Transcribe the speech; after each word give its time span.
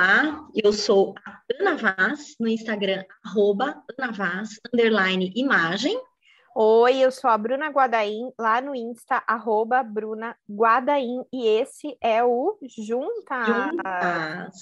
Olá, 0.00 0.48
eu 0.54 0.72
sou 0.72 1.14
a 1.26 1.42
Ana 1.60 1.76
Vaz, 1.76 2.34
no 2.40 2.48
Instagram, 2.48 3.04
arroba 3.22 3.84
Ana 3.98 4.10
Vaz, 4.10 4.58
underline 4.72 5.30
imagem. 5.36 5.94
Oi, 6.56 7.00
eu 7.00 7.12
sou 7.12 7.28
a 7.28 7.36
Bruna 7.36 7.68
Guadaim, 7.68 8.32
lá 8.38 8.62
no 8.62 8.74
Insta, 8.74 9.22
arroba 9.26 9.82
Bruna 9.82 10.34
Guadaim, 10.50 11.22
e 11.30 11.46
esse 11.46 11.98
é 12.00 12.24
o 12.24 12.58
Juntas. 12.62 13.46
Juntas. 13.46 14.56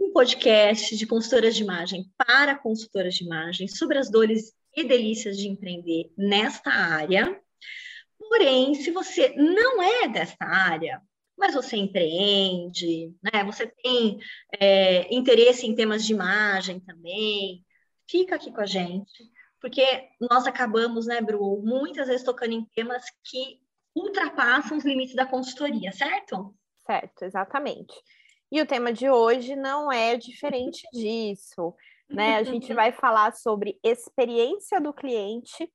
Um 0.00 0.12
podcast 0.12 0.96
de 0.96 1.06
consultoras 1.06 1.54
de 1.54 1.62
imagem 1.62 2.10
para 2.16 2.58
consultoras 2.58 3.14
de 3.14 3.24
imagem 3.24 3.68
sobre 3.68 3.98
as 3.98 4.10
dores 4.10 4.52
e 4.76 4.82
delícias 4.82 5.36
de 5.36 5.46
empreender 5.46 6.10
nesta 6.18 6.70
área. 6.70 7.40
Porém, 8.18 8.74
se 8.74 8.90
você 8.90 9.32
não 9.36 9.80
é 9.80 10.08
desta 10.08 10.44
área, 10.44 11.00
mas 11.40 11.54
você 11.54 11.76
empreende, 11.76 13.14
né? 13.22 13.42
Você 13.44 13.66
tem 13.66 14.18
é, 14.60 15.12
interesse 15.12 15.66
em 15.66 15.74
temas 15.74 16.04
de 16.04 16.12
imagem 16.12 16.78
também, 16.80 17.64
fica 18.06 18.36
aqui 18.36 18.52
com 18.52 18.60
a 18.60 18.66
gente, 18.66 19.24
porque 19.58 19.82
nós 20.20 20.46
acabamos, 20.46 21.06
né, 21.06 21.20
Bru, 21.22 21.62
muitas 21.64 22.08
vezes 22.08 22.22
tocando 22.22 22.52
em 22.52 22.64
temas 22.66 23.02
que 23.24 23.58
ultrapassam 23.96 24.76
os 24.76 24.84
limites 24.84 25.14
da 25.14 25.26
consultoria, 25.26 25.90
certo? 25.92 26.54
Certo, 26.84 27.24
exatamente. 27.24 27.94
E 28.52 28.60
o 28.60 28.66
tema 28.66 28.92
de 28.92 29.08
hoje 29.08 29.56
não 29.56 29.90
é 29.90 30.16
diferente 30.16 30.82
disso, 30.92 31.74
né? 32.08 32.36
A 32.36 32.42
gente 32.42 32.74
vai 32.74 32.92
falar 32.92 33.32
sobre 33.32 33.78
experiência 33.82 34.78
do 34.78 34.92
cliente 34.92 35.72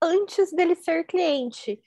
antes 0.00 0.52
dele 0.52 0.74
ser 0.74 1.04
cliente. 1.04 1.78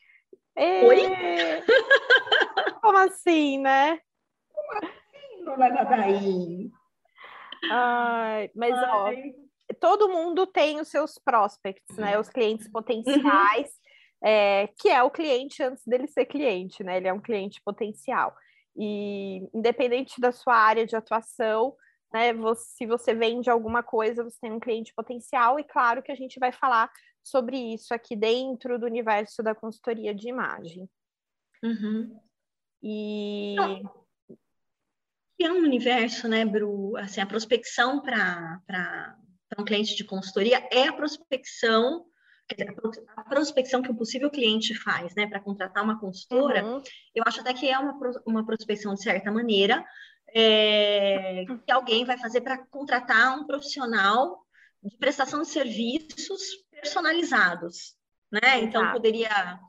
Oi? 0.55 1.02
Como 2.81 2.97
assim, 2.97 3.59
né? 3.59 3.99
Como 4.53 4.73
assim, 4.73 5.45
dona 5.45 5.69
Gadaí? 5.69 6.72
Ai, 7.71 8.49
mas 8.55 8.73
Ai. 8.73 8.89
ó, 8.89 9.73
todo 9.80 10.09
mundo 10.09 10.47
tem 10.47 10.80
os 10.80 10.88
seus 10.88 11.17
prospects, 11.17 11.97
né? 11.97 12.17
Os 12.17 12.30
clientes 12.30 12.66
uhum. 12.67 12.71
potenciais, 12.71 13.67
uhum. 13.67 14.30
é, 14.30 14.67
que 14.77 14.89
é 14.89 15.03
o 15.03 15.11
cliente 15.11 15.61
antes 15.61 15.86
dele 15.86 16.08
ser 16.08 16.25
cliente, 16.25 16.83
né? 16.83 16.97
Ele 16.97 17.08
é 17.08 17.13
um 17.13 17.21
cliente 17.21 17.61
potencial. 17.63 18.36
E 18.75 19.47
independente 19.53 20.21
da 20.21 20.31
sua 20.31 20.55
área 20.55 20.86
de 20.86 20.95
atuação, 20.95 21.75
né? 22.14 22.33
Você, 22.33 22.77
se 22.77 22.86
você 22.86 23.14
vende 23.14 23.49
alguma 23.49 23.83
coisa, 23.83 24.23
você 24.23 24.38
tem 24.41 24.52
um 24.52 24.59
cliente 24.59 24.93
potencial, 24.93 25.59
e 25.59 25.64
claro 25.64 26.02
que 26.02 26.11
a 26.11 26.16
gente 26.16 26.39
vai 26.39 26.52
falar 26.52 26.89
sobre 27.23 27.58
isso 27.58 27.93
aqui 27.93 28.16
dentro 28.16 28.80
do 28.80 28.86
universo 28.86 29.43
da 29.43 29.53
consultoria 29.53 30.16
de 30.16 30.30
imagem. 30.30 30.89
Uhum. 31.64 32.19
E. 32.81 33.55
é 35.41 35.52
um 35.52 35.63
universo, 35.63 36.27
né, 36.27 36.45
Bru? 36.45 36.95
Assim, 36.97 37.21
a 37.21 37.25
prospecção 37.25 38.02
para 38.02 39.17
um 39.58 39.66
cliente 39.66 39.95
de 39.95 40.03
consultoria 40.03 40.67
é 40.71 40.88
a 40.88 40.94
prospecção, 40.94 42.05
a 43.16 43.23
prospecção 43.23 43.81
que 43.81 43.91
o 43.91 43.95
possível 43.95 44.30
cliente 44.30 44.73
faz, 44.75 45.13
né, 45.16 45.27
para 45.27 45.39
contratar 45.39 45.83
uma 45.83 45.99
consultora. 45.99 46.63
Uhum. 46.63 46.81
Eu 47.13 47.23
acho 47.25 47.41
até 47.41 47.53
que 47.53 47.69
é 47.69 47.77
uma, 47.77 47.97
uma 48.25 48.45
prospecção 48.45 48.93
de 48.93 49.03
certa 49.03 49.31
maneira, 49.31 49.83
é, 50.33 51.45
que 51.66 51.71
alguém 51.71 52.05
vai 52.05 52.17
fazer 52.17 52.41
para 52.41 52.58
contratar 52.67 53.38
um 53.38 53.45
profissional 53.45 54.45
de 54.83 54.95
prestação 54.97 55.41
de 55.41 55.47
serviços 55.47 56.41
personalizados, 56.71 57.95
né? 58.31 58.59
Então 58.61 58.91
poderia 58.91 59.59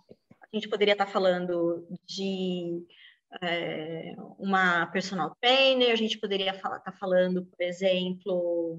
a 0.52 0.56
gente 0.56 0.68
poderia 0.68 0.92
estar 0.92 1.06
tá 1.06 1.10
falando 1.10 1.86
de 2.04 2.84
é, 3.42 4.14
uma 4.38 4.86
personal 4.86 5.36
trainer, 5.40 5.92
a 5.92 5.96
gente 5.96 6.18
poderia 6.18 6.50
estar 6.50 6.80
tá 6.80 6.92
falando, 6.92 7.44
por 7.44 7.62
exemplo, 7.62 8.78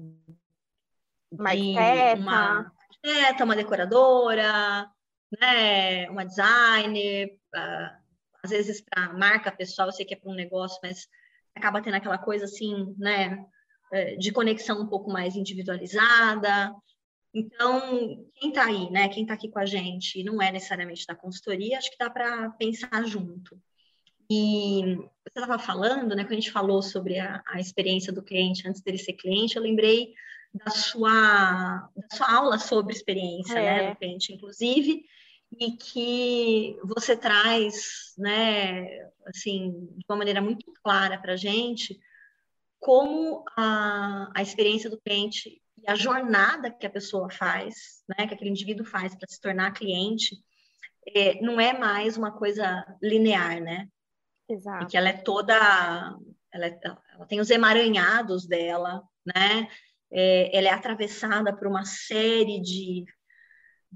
uma 1.30 1.54
de 1.54 1.74
uma 2.18 2.72
arquiteta, 2.90 3.44
uma 3.44 3.56
decoradora, 3.56 4.90
né, 5.40 6.10
uma 6.10 6.24
designer, 6.24 7.38
uh, 7.54 8.02
às 8.42 8.50
vezes 8.50 8.82
para 8.82 9.12
marca 9.14 9.50
pessoal, 9.50 9.88
eu 9.88 9.92
sei 9.92 10.04
que 10.04 10.14
é 10.14 10.16
para 10.16 10.30
um 10.30 10.34
negócio, 10.34 10.78
mas 10.82 11.08
acaba 11.54 11.80
tendo 11.80 11.94
aquela 11.94 12.18
coisa 12.18 12.44
assim, 12.44 12.94
né, 12.98 13.42
é, 13.92 14.16
de 14.16 14.32
conexão 14.32 14.80
um 14.80 14.88
pouco 14.88 15.10
mais 15.10 15.36
individualizada. 15.36 16.74
Então, 17.34 18.26
quem 18.34 18.50
está 18.50 18.66
aí, 18.66 18.90
né? 18.90 19.08
Quem 19.08 19.22
está 19.22 19.34
aqui 19.34 19.50
com 19.50 19.58
a 19.58 19.64
gente 19.64 20.22
não 20.22 20.40
é 20.40 20.52
necessariamente 20.52 21.06
da 21.06 21.14
consultoria, 21.14 21.78
acho 21.78 21.90
que 21.90 21.98
dá 21.98 22.10
para 22.10 22.50
pensar 22.50 23.04
junto. 23.06 23.58
E 24.34 24.96
você 24.96 25.40
estava 25.40 25.58
falando, 25.58 26.14
né? 26.14 26.24
Quando 26.24 26.32
a 26.32 26.36
gente 26.36 26.50
falou 26.50 26.80
sobre 26.80 27.18
a, 27.18 27.42
a, 27.46 27.60
experiência 27.60 28.10
do 28.10 28.22
cliente 28.22 28.66
antes 28.66 28.80
dele 28.80 28.96
ser 28.96 29.12
cliente, 29.12 29.56
eu 29.56 29.62
lembrei 29.62 30.14
da 30.54 30.70
sua, 30.70 31.90
da 31.94 32.16
sua 32.16 32.34
aula 32.34 32.58
sobre 32.58 32.94
experiência, 32.94 33.54
né, 33.54 33.66
é. 33.66 33.82
né? 33.82 33.90
Do 33.90 33.96
cliente, 33.96 34.32
inclusive, 34.32 35.04
e 35.60 35.72
que 35.72 36.78
você 36.82 37.14
traz, 37.14 38.14
né? 38.16 38.86
Assim, 39.26 39.88
de 39.96 40.04
uma 40.08 40.16
maneira 40.16 40.40
muito 40.40 40.72
clara 40.82 41.18
para 41.18 41.34
a 41.34 41.36
gente 41.36 42.00
como 42.80 43.44
a, 43.56 44.32
a 44.34 44.42
experiência 44.42 44.90
do 44.90 45.00
cliente 45.00 45.62
e 45.78 45.88
a 45.88 45.94
jornada 45.94 46.68
que 46.68 46.84
a 46.84 46.90
pessoa 46.90 47.30
faz, 47.30 48.02
né, 48.08 48.26
que 48.26 48.34
aquele 48.34 48.50
indivíduo 48.50 48.84
faz 48.84 49.14
para 49.14 49.28
se 49.28 49.40
tornar 49.40 49.70
cliente, 49.72 50.36
é, 51.14 51.40
não 51.40 51.60
é 51.60 51.78
mais 51.78 52.16
uma 52.16 52.32
coisa 52.32 52.84
linear, 53.00 53.60
né? 53.60 53.88
Exato. 54.52 54.84
E 54.84 54.86
que 54.88 54.96
ela 54.96 55.08
é 55.08 55.16
toda, 55.16 55.54
ela, 56.52 56.66
é, 56.66 56.80
ela 57.14 57.26
tem 57.26 57.40
os 57.40 57.50
emaranhados 57.50 58.46
dela, 58.46 59.02
né? 59.24 59.68
É, 60.10 60.56
ela 60.56 60.68
é 60.68 60.70
atravessada 60.70 61.56
por 61.56 61.66
uma 61.66 61.84
série 61.86 62.60
de, 62.60 63.06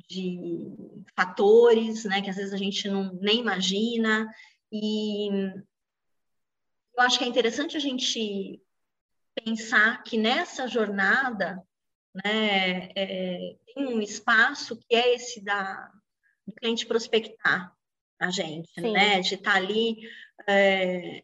de 0.09 0.73
fatores, 1.15 2.05
né? 2.05 2.23
Que 2.23 2.31
às 2.31 2.37
vezes 2.37 2.55
a 2.55 2.57
gente 2.57 2.89
não 2.89 3.13
nem 3.21 3.41
imagina. 3.41 4.27
E 4.73 5.29
eu 6.97 7.03
acho 7.03 7.19
que 7.19 7.25
é 7.25 7.29
interessante 7.29 7.77
a 7.77 7.81
gente 7.81 8.63
pensar 9.35 10.03
que 10.03 10.17
nessa 10.17 10.67
jornada 10.67 11.63
né, 12.15 12.89
é, 12.97 13.57
tem 13.67 13.87
um 13.87 14.01
espaço 14.01 14.79
que 14.79 14.97
é 14.97 15.15
esse 15.15 15.45
da, 15.45 15.93
do 16.47 16.55
cliente 16.55 16.87
prospectar 16.87 17.77
a 18.19 18.31
gente, 18.31 18.71
Sim. 18.73 18.93
né? 18.93 19.21
De 19.21 19.35
estar 19.35 19.53
tá 19.53 19.57
ali 19.59 19.99
é, 20.49 21.23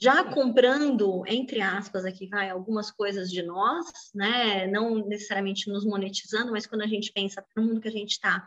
já 0.00 0.24
comprando, 0.24 1.24
entre 1.26 1.60
aspas, 1.60 2.04
aqui 2.04 2.26
vai, 2.26 2.50
algumas 2.50 2.90
coisas 2.90 3.30
de 3.30 3.42
nós, 3.42 3.86
né? 4.14 4.66
Não 4.66 5.06
necessariamente 5.06 5.70
nos 5.70 5.84
monetizando, 5.84 6.50
mas 6.50 6.66
quando 6.66 6.82
a 6.82 6.86
gente 6.86 7.12
pensa 7.12 7.44
no 7.56 7.62
mundo 7.62 7.80
que 7.80 7.88
a 7.88 7.92
gente 7.92 8.12
está 8.12 8.46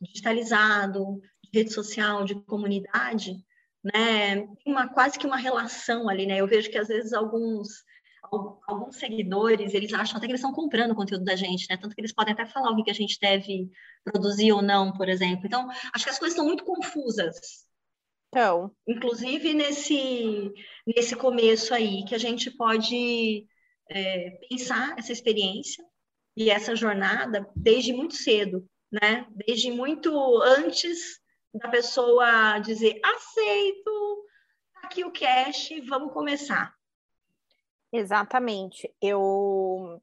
digitalizado, 0.00 1.20
de 1.42 1.58
rede 1.58 1.72
social, 1.72 2.24
de 2.24 2.34
comunidade, 2.46 3.36
né? 3.82 4.36
Tem 4.36 4.72
uma, 4.72 4.88
quase 4.88 5.18
que 5.18 5.26
uma 5.26 5.36
relação 5.36 6.08
ali, 6.08 6.26
né? 6.26 6.40
Eu 6.40 6.46
vejo 6.46 6.70
que 6.70 6.78
às 6.78 6.88
vezes 6.88 7.12
alguns 7.12 7.84
alguns 8.66 8.96
seguidores, 8.96 9.74
eles 9.74 9.92
acham 9.92 10.16
até 10.16 10.26
que 10.26 10.32
eles 10.32 10.40
estão 10.40 10.54
comprando 10.54 10.92
o 10.92 10.94
conteúdo 10.94 11.24
da 11.24 11.36
gente, 11.36 11.66
né? 11.68 11.76
Tanto 11.76 11.94
que 11.94 12.00
eles 12.00 12.12
podem 12.12 12.32
até 12.32 12.46
falar 12.46 12.70
o 12.70 12.82
que 12.82 12.90
a 12.90 12.94
gente 12.94 13.18
deve 13.20 13.70
produzir 14.02 14.52
ou 14.52 14.62
não, 14.62 14.92
por 14.92 15.08
exemplo. 15.08 15.46
Então, 15.46 15.68
acho 15.94 16.04
que 16.04 16.10
as 16.10 16.18
coisas 16.18 16.34
estão 16.34 16.46
muito 16.46 16.64
confusas. 16.64 17.36
Então. 18.34 18.74
Inclusive 18.86 19.54
nesse, 19.54 20.52
nesse 20.84 21.14
começo 21.14 21.72
aí, 21.72 22.04
que 22.04 22.16
a 22.16 22.18
gente 22.18 22.50
pode 22.50 23.46
é, 23.88 24.30
pensar 24.48 24.98
essa 24.98 25.12
experiência 25.12 25.84
e 26.36 26.50
essa 26.50 26.74
jornada 26.74 27.48
desde 27.54 27.92
muito 27.92 28.14
cedo, 28.14 28.68
né? 28.90 29.24
Desde 29.46 29.70
muito 29.70 30.12
antes 30.42 31.20
da 31.54 31.68
pessoa 31.68 32.58
dizer 32.58 33.00
aceito, 33.04 34.26
tá 34.72 34.80
aqui 34.88 35.04
o 35.04 35.12
cash, 35.12 35.68
vamos 35.86 36.12
começar. 36.12 36.74
Exatamente. 37.92 38.92
Eu 39.00 40.02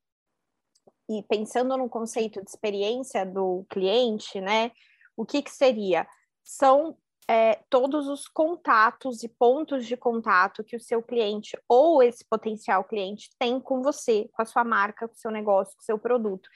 e 1.10 1.22
pensando 1.24 1.76
no 1.76 1.90
conceito 1.90 2.42
de 2.42 2.50
experiência 2.50 3.26
do 3.26 3.66
cliente, 3.70 4.40
né? 4.40 4.72
O 5.18 5.26
que, 5.26 5.42
que 5.42 5.52
seria? 5.52 6.08
São 6.42 6.98
é, 7.30 7.60
todos 7.70 8.08
os 8.08 8.28
contatos 8.28 9.24
e 9.24 9.30
pontos 9.30 9.86
de 9.86 9.96
contato 9.96 10.64
que 10.64 10.76
o 10.76 10.80
seu 10.80 11.02
cliente 11.02 11.58
ou 11.68 12.02
esse 12.02 12.26
potencial 12.26 12.84
cliente 12.84 13.30
tem 13.40 13.60
com 13.60 13.82
você, 13.82 14.30
com 14.34 14.42
a 14.42 14.46
sua 14.46 14.64
marca, 14.64 15.08
com 15.08 15.14
o 15.14 15.18
seu 15.18 15.32
negócio, 15.32 15.76
com 15.76 15.82
o 15.82 15.86
seu 15.86 16.00
produto. 16.00 16.50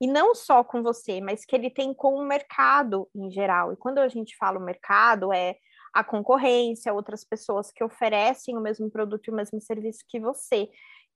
E 0.00 0.06
não 0.06 0.34
só 0.34 0.62
com 0.62 0.82
você, 0.82 1.20
mas 1.20 1.44
que 1.44 1.56
ele 1.56 1.70
tem 1.70 1.94
com 1.94 2.14
o 2.14 2.26
mercado 2.26 3.08
em 3.14 3.30
geral. 3.30 3.72
E 3.72 3.76
quando 3.76 3.98
a 3.98 4.08
gente 4.08 4.36
fala 4.36 4.58
o 4.58 4.64
mercado, 4.64 5.32
é 5.32 5.56
a 5.94 6.04
concorrência, 6.04 6.92
outras 6.92 7.24
pessoas 7.24 7.72
que 7.72 7.82
oferecem 7.82 8.56
o 8.56 8.60
mesmo 8.60 8.90
produto 8.90 9.28
e 9.28 9.30
o 9.30 9.34
mesmo 9.34 9.60
serviço 9.60 10.04
que 10.06 10.20
você. 10.20 10.68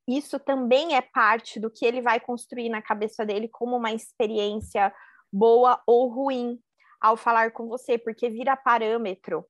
Isso 0.09 0.39
também 0.39 0.97
é 0.97 1.03
parte 1.03 1.61
do 1.61 1.71
que 1.71 1.85
ele 1.85 2.01
vai 2.01 2.19
construir 2.19 2.71
na 2.71 2.81
cabeça 2.81 3.25
dele 3.25 3.49
como 3.49 3.77
uma 3.77 3.93
experiência 3.93 4.93
boa 5.31 5.81
ou 5.87 6.09
ruim 6.09 6.59
ao 7.01 7.17
falar 7.17 7.53
com 7.53 7.67
você, 7.67 7.97
porque 7.97 8.29
vira 8.29 8.57
parâmetro 8.57 9.45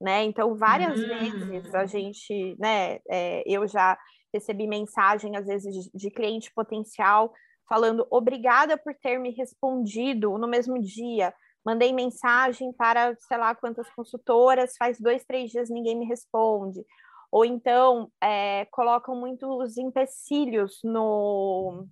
né? 0.00 0.24
Então, 0.24 0.56
várias 0.56 0.98
uhum. 0.98 1.08
vezes 1.46 1.74
a 1.74 1.84
gente, 1.84 2.56
né, 2.58 3.00
é, 3.08 3.42
eu 3.46 3.68
já 3.68 3.98
recebi 4.32 4.66
mensagem, 4.66 5.36
às 5.36 5.46
vezes, 5.46 5.74
de, 5.74 5.90
de 5.92 6.10
cliente 6.10 6.50
potencial 6.54 7.32
falando 7.68 8.06
obrigada 8.10 8.76
por 8.76 8.94
ter 8.94 9.18
me 9.18 9.30
respondido 9.30 10.36
no 10.38 10.48
mesmo 10.48 10.80
dia. 10.80 11.32
Mandei 11.64 11.92
mensagem 11.92 12.72
para 12.72 13.14
sei 13.16 13.36
lá 13.36 13.54
quantas 13.54 13.88
consultoras, 13.90 14.76
faz 14.76 14.98
dois, 14.98 15.24
três 15.24 15.50
dias 15.50 15.68
ninguém 15.68 15.96
me 15.96 16.06
responde. 16.06 16.84
Ou 17.30 17.44
então 17.44 18.10
é, 18.20 18.64
colocam 18.72 19.14
muitos 19.14 19.76
empecilhos 19.76 20.80
no, 20.82 21.86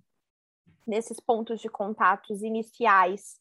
nesses 0.85 1.19
pontos 1.19 1.61
de 1.61 1.69
contatos 1.69 2.41
iniciais 2.41 3.37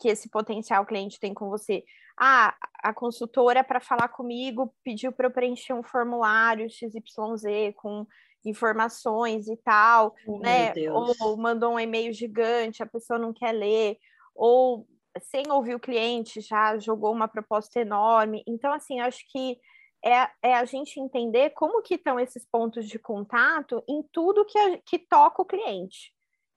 que 0.00 0.08
esse 0.08 0.30
potencial 0.30 0.86
cliente 0.86 1.20
tem 1.20 1.34
com 1.34 1.50
você. 1.50 1.84
Ah, 2.18 2.56
a 2.82 2.92
consultora 2.92 3.62
para 3.62 3.80
falar 3.80 4.08
comigo 4.08 4.74
pediu 4.82 5.12
para 5.12 5.26
eu 5.26 5.30
preencher 5.30 5.74
um 5.74 5.82
formulário 5.82 6.68
XYZ 6.68 7.74
com 7.76 8.06
informações 8.44 9.48
e 9.48 9.56
tal, 9.58 10.14
oh, 10.26 10.38
né? 10.38 10.72
Ou 10.90 11.36
mandou 11.36 11.74
um 11.74 11.80
e-mail 11.80 12.12
gigante, 12.12 12.82
a 12.82 12.86
pessoa 12.86 13.18
não 13.18 13.32
quer 13.32 13.52
ler, 13.52 13.98
ou 14.34 14.86
sem 15.20 15.50
ouvir 15.50 15.74
o 15.74 15.80
cliente 15.80 16.40
já 16.40 16.78
jogou 16.78 17.12
uma 17.12 17.28
proposta 17.28 17.80
enorme. 17.80 18.42
Então, 18.46 18.72
assim, 18.72 19.00
acho 19.00 19.24
que 19.30 19.58
é, 20.04 20.28
é 20.42 20.54
a 20.54 20.64
gente 20.64 20.98
entender 20.98 21.50
como 21.50 21.82
que 21.82 21.96
estão 21.96 22.18
esses 22.18 22.46
pontos 22.46 22.88
de 22.88 22.98
contato 22.98 23.82
em 23.88 24.02
tudo 24.12 24.46
que, 24.46 24.58
a, 24.58 24.78
que 24.78 24.98
toca 24.98 25.42
o 25.42 25.46
cliente. 25.46 26.12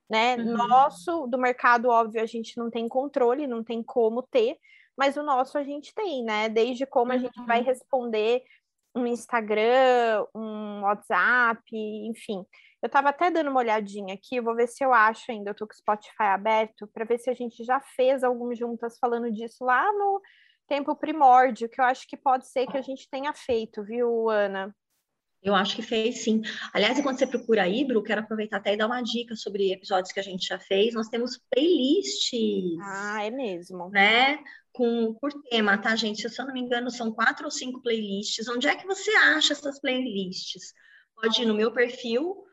Né? 0.08 0.36
Uhum. 0.36 0.56
Nosso, 0.56 1.26
do 1.26 1.38
mercado, 1.38 1.88
óbvio, 1.88 2.22
a 2.22 2.26
gente 2.26 2.58
não 2.58 2.70
tem 2.70 2.88
controle, 2.88 3.46
não 3.46 3.64
tem 3.64 3.82
como 3.82 4.22
ter, 4.22 4.58
mas 4.96 5.16
o 5.16 5.22
nosso 5.22 5.56
a 5.58 5.64
gente 5.64 5.94
tem, 5.94 6.22
né? 6.22 6.48
Desde 6.48 6.86
como 6.86 7.12
a 7.12 7.18
gente 7.18 7.40
vai 7.46 7.60
uhum. 7.60 7.66
responder 7.66 8.42
um 8.94 9.06
Instagram, 9.06 10.24
um 10.34 10.82
WhatsApp, 10.82 11.62
enfim. 11.72 12.44
Eu 12.80 12.86
estava 12.86 13.08
até 13.08 13.30
dando 13.30 13.50
uma 13.50 13.60
olhadinha 13.60 14.14
aqui, 14.14 14.40
vou 14.40 14.54
ver 14.54 14.68
se 14.68 14.84
eu 14.84 14.92
acho 14.92 15.32
ainda, 15.32 15.50
eu 15.50 15.54
tô 15.54 15.66
com 15.66 15.72
o 15.72 15.76
Spotify 15.76 16.24
aberto, 16.24 16.86
para 16.88 17.04
ver 17.04 17.18
se 17.18 17.28
a 17.30 17.34
gente 17.34 17.64
já 17.64 17.80
fez 17.80 18.22
alguns 18.22 18.58
juntas 18.58 18.98
falando 18.98 19.32
disso 19.32 19.64
lá 19.64 19.90
no 19.92 20.20
tempo 20.68 20.94
primórdio, 20.94 21.68
que 21.68 21.80
eu 21.80 21.84
acho 21.84 22.06
que 22.06 22.16
pode 22.16 22.46
ser 22.46 22.66
que 22.66 22.76
a 22.76 22.82
gente 22.82 23.08
tenha 23.10 23.32
feito, 23.32 23.82
viu, 23.82 24.28
Ana? 24.28 24.74
Eu 25.44 25.54
acho 25.54 25.76
que 25.76 25.82
fez, 25.82 26.24
sim. 26.24 26.40
Aliás, 26.72 26.98
quando 27.02 27.18
você 27.18 27.26
procura 27.26 27.64
Bru, 27.86 28.02
quero 28.02 28.22
aproveitar 28.22 28.56
até 28.56 28.72
e 28.72 28.78
dar 28.78 28.86
uma 28.86 29.02
dica 29.02 29.36
sobre 29.36 29.72
episódios 29.72 30.10
que 30.10 30.18
a 30.18 30.22
gente 30.22 30.46
já 30.46 30.58
fez. 30.58 30.94
Nós 30.94 31.08
temos 31.08 31.38
playlists. 31.50 32.78
Ah, 32.80 33.22
é 33.22 33.30
mesmo. 33.30 33.90
Né? 33.90 34.38
Com, 34.72 35.12
por 35.20 35.30
tema, 35.50 35.76
tá, 35.76 35.94
gente? 35.94 36.26
Se 36.30 36.40
eu 36.40 36.46
não 36.46 36.54
me 36.54 36.60
engano, 36.60 36.90
são 36.90 37.12
quatro 37.12 37.44
ou 37.44 37.50
cinco 37.50 37.82
playlists. 37.82 38.48
Onde 38.48 38.66
é 38.66 38.74
que 38.74 38.86
você 38.86 39.10
acha 39.10 39.52
essas 39.52 39.78
playlists? 39.78 40.72
Pode 41.14 41.42
ir 41.42 41.44
no 41.44 41.54
meu 41.54 41.70
perfil, 41.70 42.44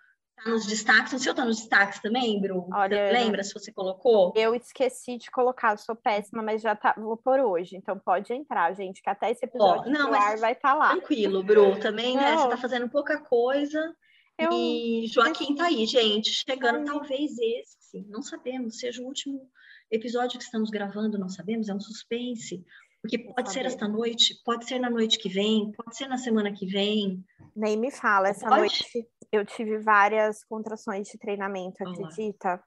Tá 0.44 0.50
nos 0.50 0.66
destaques, 0.66 1.14
o 1.14 1.20
seu 1.20 1.36
tá 1.36 1.46
nos 1.46 1.58
destaques 1.58 2.00
também, 2.00 2.40
Bru? 2.42 2.68
Olha, 2.74 3.08
você 3.08 3.12
lembra 3.14 3.44
se 3.44 3.54
você 3.54 3.72
colocou? 3.72 4.34
Eu 4.36 4.56
esqueci 4.56 5.18
de 5.18 5.30
colocar, 5.30 5.78
sou 5.78 5.96
péssima, 5.96 6.42
mas 6.42 6.62
já 6.62 6.76
tá, 6.76 6.96
vou 6.98 7.16
por 7.16 7.40
hoje, 7.40 7.76
então 7.76 8.00
pode 8.00 8.34
entrar, 8.34 8.74
gente, 8.74 9.02
que 9.02 9.10
até 9.10 9.30
esse 9.30 9.46
episódio 9.46 9.84
oh, 9.88 9.90
não, 9.90 10.10
mas 10.10 10.42
vai 10.42 10.54
estar 10.54 10.72
tá 10.72 10.76
lá. 10.76 10.90
Tranquilo, 10.92 11.44
Bru, 11.44 11.80
também, 11.80 12.16
não. 12.16 12.24
né, 12.24 12.38
você 12.38 12.50
tá 12.50 12.58
fazendo 12.58 12.90
pouca 12.90 13.20
coisa, 13.20 13.96
eu... 14.38 14.52
e 14.52 15.06
Joaquim 15.08 15.56
tá 15.56 15.66
aí, 15.66 15.86
gente, 15.86 16.32
chegando 16.32 16.80
Ai. 16.80 16.86
talvez 16.86 17.32
esse, 17.38 18.06
não 18.10 18.24
sabemos, 18.24 18.80
seja 18.80 19.02
o 19.02 19.06
último 19.06 19.48
episódio 19.92 20.40
que 20.40 20.46
estamos 20.46 20.70
gravando, 20.70 21.20
não 21.20 21.30
sabemos, 21.30 21.70
é 21.70 21.74
um 21.74 21.80
suspense, 21.80 22.64
porque 23.02 23.18
pode 23.18 23.52
ser 23.52 23.66
esta 23.66 23.88
noite, 23.88 24.40
pode 24.46 24.66
ser 24.66 24.80
na 24.80 24.90
noite 24.90 25.18
que 25.18 25.28
vem, 25.28 25.72
pode 25.72 25.98
ser 25.98 26.08
na 26.08 26.18
semana 26.18 26.54
que 26.54 26.68
vem. 26.68 27.26
Nem 27.56 27.76
me 27.76 27.90
fala, 27.90 28.30
essa 28.30 28.48
pode? 28.48 28.60
noite 28.60 29.08
eu 29.32 29.46
tive 29.46 29.80
várias 29.80 30.44
contrações 30.44 31.08
de 31.08 31.18
treinamento, 31.18 31.84
acredita? 31.84 32.64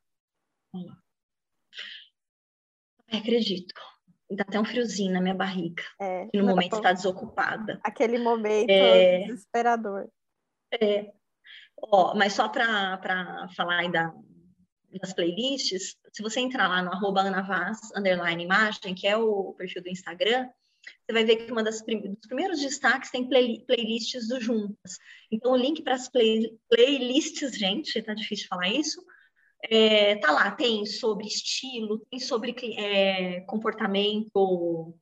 Olá. 0.73 0.97
acredito. 3.13 3.75
Dá 4.31 4.43
até 4.43 4.59
um 4.59 4.65
friozinho 4.65 5.13
na 5.13 5.21
minha 5.21 5.35
barriga. 5.35 5.85
É, 6.01 6.29
no 6.35 6.47
momento 6.47 6.77
está 6.77 6.93
desocupada. 6.93 7.79
Aquele 7.85 8.19
momento 8.19 8.71
é, 8.71 9.25
desesperador. 9.27 10.09
É. 10.73 11.13
Ó, 11.77 12.15
mas 12.15 12.33
só 12.33 12.49
para 12.49 13.49
falar 13.55 13.81
aí 13.81 13.93
das 14.99 15.13
playlists, 15.13 15.97
se 16.13 16.23
você 16.23 16.41
entrar 16.41 16.69
lá 16.69 16.83
no 16.83 16.93
arroba 16.93 17.23
anavaz, 17.23 17.79
underline 17.97 18.43
imagem, 18.43 18.95
que 18.95 19.07
é 19.07 19.17
o 19.17 19.53
perfil 19.55 19.83
do 19.83 19.89
Instagram, 19.89 20.49
você 20.85 21.13
vai 21.13 21.25
ver 21.25 21.37
que 21.37 21.53
uma 21.53 21.63
das 21.63 21.83
prim 21.83 22.01
dos 22.01 22.27
primeiros 22.27 22.61
destaques 22.61 23.11
tem 23.11 23.29
play 23.29 23.65
playlists 23.67 24.29
do 24.29 24.41
Juntas. 24.41 24.99
Então, 25.31 25.53
o 25.53 25.57
link 25.57 25.83
para 25.83 25.95
as 25.95 26.09
play 26.09 26.59
playlists, 26.69 27.57
gente, 27.57 28.03
tá 28.03 28.15
difícil 28.15 28.49
falar 28.49 28.69
isso, 28.69 29.03
é, 29.71 30.17
tá 30.17 30.31
lá, 30.31 30.51
tem 30.51 30.85
sobre 30.85 31.27
estilo, 31.27 32.01
tem 32.11 32.21
sobre 32.21 32.55
é, 32.77 33.41
comportamento 33.43 34.95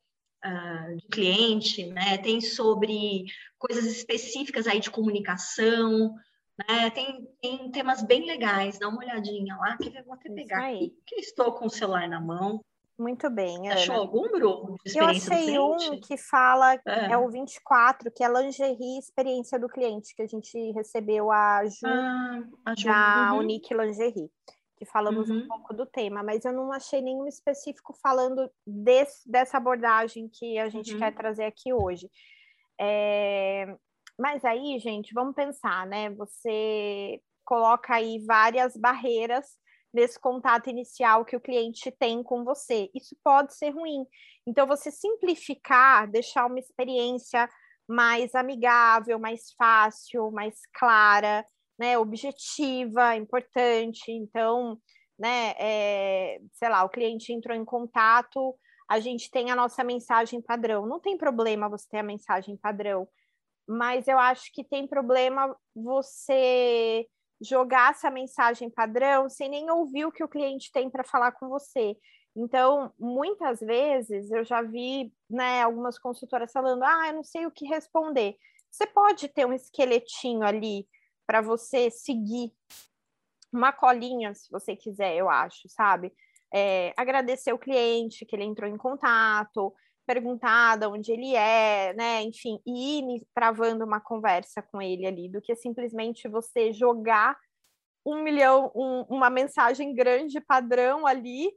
uh, 0.45 0.97
de 0.97 1.06
cliente, 1.09 1.87
né? 1.87 2.19
Tem 2.19 2.41
sobre 2.41 3.25
coisas 3.59 3.85
específicas 3.87 4.67
aí 4.67 4.81
de 4.81 4.91
comunicação, 4.91 6.15
né? 6.58 6.90
Tem, 6.90 7.26
tem 7.40 7.70
temas 7.70 8.02
bem 8.02 8.26
legais, 8.26 8.78
dá 8.78 8.88
uma 8.88 8.99
olhadinha 8.99 9.56
lá, 9.56 9.76
que 9.76 9.88
eu 9.96 10.04
vou 10.04 10.14
até 10.14 10.31
pegar 10.31 10.69
aqui, 10.69 10.96
que 11.06 11.16
estou 11.16 11.52
com 11.52 11.66
o 11.66 11.70
celular 11.70 12.08
na 12.08 12.20
mão. 12.20 12.60
Muito 12.99 13.28
bem. 13.31 13.66
Ana. 13.66 13.75
Achou 13.75 13.96
algum, 13.96 14.31
Bru? 14.31 14.76
Eu 14.94 15.06
achei 15.06 15.58
um 15.58 15.99
que 16.00 16.16
fala, 16.16 16.75
é. 16.75 17.12
é. 17.12 17.19
o 17.19 17.28
24, 17.28 18.10
que 18.12 18.22
é 18.22 18.28
lingerie 18.28 18.99
experiência 18.99 19.58
do 19.58 19.69
cliente, 19.69 20.14
que 20.14 20.22
a 20.22 20.26
gente 20.26 20.70
recebeu 20.72 21.31
a 21.31 21.64
Ju, 21.64 21.87
ah, 21.87 22.43
a 22.66 22.75
Ju. 22.76 22.87
da 22.87 23.32
uhum. 23.32 23.38
Unique 23.40 23.75
Lingerie, 23.75 24.31
que 24.76 24.84
falamos 24.84 25.31
uhum. 25.31 25.38
um 25.38 25.49
pouco 25.49 25.75
do 25.75 25.87
tema, 25.87 26.22
mas 26.22 26.44
eu 26.44 26.52
não 26.52 26.70
achei 26.70 27.00
nenhum 27.00 27.26
específico 27.26 27.94
falando 28.00 28.49
desse, 28.66 29.28
dessa 29.28 29.56
abordagem 29.56 30.28
que 30.28 30.58
a 30.58 30.69
gente 30.69 30.93
uhum. 30.93 30.99
quer 30.99 31.14
trazer 31.14 31.44
aqui 31.44 31.72
hoje. 31.72 32.08
É... 32.78 33.75
Mas 34.23 34.45
aí, 34.45 34.79
gente, 34.79 35.13
vamos 35.13 35.35
pensar, 35.35 35.85
né? 35.85 36.09
Você 36.11 37.21
coloca 37.45 37.93
aí 37.93 38.25
várias 38.25 38.77
barreiras 38.77 39.59
nesse 39.93 40.17
contato 40.17 40.71
inicial 40.71 41.25
que 41.25 41.35
o 41.35 41.41
cliente 41.41 41.91
tem 41.91 42.23
com 42.23 42.45
você. 42.45 42.89
Isso 42.95 43.17
pode 43.25 43.53
ser 43.53 43.71
ruim. 43.71 44.07
Então, 44.47 44.65
você 44.65 44.93
simplificar, 44.93 46.09
deixar 46.09 46.47
uma 46.47 46.61
experiência 46.61 47.50
mais 47.88 48.33
amigável, 48.37 49.19
mais 49.19 49.52
fácil, 49.59 50.31
mais 50.31 50.55
clara, 50.73 51.45
né, 51.76 51.99
objetiva, 51.99 53.17
importante. 53.17 54.12
Então, 54.12 54.79
né, 55.19 55.52
é, 55.59 56.38
sei 56.52 56.69
lá, 56.69 56.85
o 56.85 56.88
cliente 56.88 57.33
entrou 57.33 57.57
em 57.57 57.64
contato, 57.64 58.57
a 58.88 59.00
gente 59.00 59.29
tem 59.33 59.50
a 59.50 59.57
nossa 59.57 59.83
mensagem 59.83 60.41
padrão. 60.41 60.87
Não 60.87 61.00
tem 61.00 61.19
problema 61.19 61.69
você 61.69 61.88
ter 61.91 61.99
a 61.99 62.05
mensagem 62.05 62.57
padrão, 62.57 63.09
mas 63.66 64.09
eu 64.09 64.19
acho 64.19 64.52
que 64.52 64.64
tem 64.64 64.87
problema 64.87 65.57
você 65.75 67.07
jogar 67.40 67.90
essa 67.90 68.11
mensagem 68.11 68.71
padrão 68.71 69.28
sem 69.28 69.49
nem 69.49 69.71
ouvir 69.71 70.04
o 70.04 70.12
que 70.12 70.23
o 70.23 70.28
cliente 70.28 70.71
tem 70.73 70.88
para 70.88 71.04
falar 71.04 71.33
com 71.33 71.49
você. 71.49 71.97
Então, 72.35 72.92
muitas 72.99 73.61
vezes 73.61 74.31
eu 74.31 74.45
já 74.45 74.62
vi 74.62 75.12
né, 75.28 75.62
algumas 75.62 75.99
consultoras 75.99 76.50
falando: 76.50 76.83
ah, 76.83 77.09
eu 77.09 77.14
não 77.14 77.25
sei 77.25 77.47
o 77.47 77.50
que 77.50 77.66
responder. 77.66 78.37
Você 78.71 78.87
pode 78.87 79.28
ter 79.28 79.47
um 79.47 79.52
esqueletinho 79.52 80.42
ali 80.42 80.87
para 81.26 81.42
você 81.42 81.90
seguir, 81.90 82.52
uma 83.52 83.71
colinha, 83.71 84.35
se 84.35 84.50
você 84.50 84.75
quiser, 84.75 85.14
eu 85.14 85.28
acho, 85.28 85.69
sabe? 85.69 86.12
É, 86.52 86.92
agradecer 86.97 87.52
o 87.52 87.59
cliente 87.59 88.25
que 88.25 88.35
ele 88.35 88.45
entrou 88.45 88.69
em 88.69 88.78
contato, 88.78 89.75
perguntar 90.06 90.76
de 90.76 90.87
onde 90.87 91.12
ele 91.12 91.35
é, 91.35 91.92
né? 91.94 92.23
Enfim, 92.23 92.61
e 92.66 93.00
ir 93.00 93.26
travando 93.35 93.85
uma 93.85 94.00
conversa 94.00 94.62
com 94.62 94.80
ele 94.80 95.06
ali, 95.06 95.28
do 95.28 95.40
que 95.40 95.54
simplesmente 95.56 96.28
você 96.28 96.73
jogar 96.73 97.37
um 98.04 98.23
milhão, 98.23 98.71
um, 98.75 99.02
uma 99.09 99.30
mensagem 99.30 99.94
grande 99.94 100.40
padrão 100.40 101.06
ali, 101.06 101.50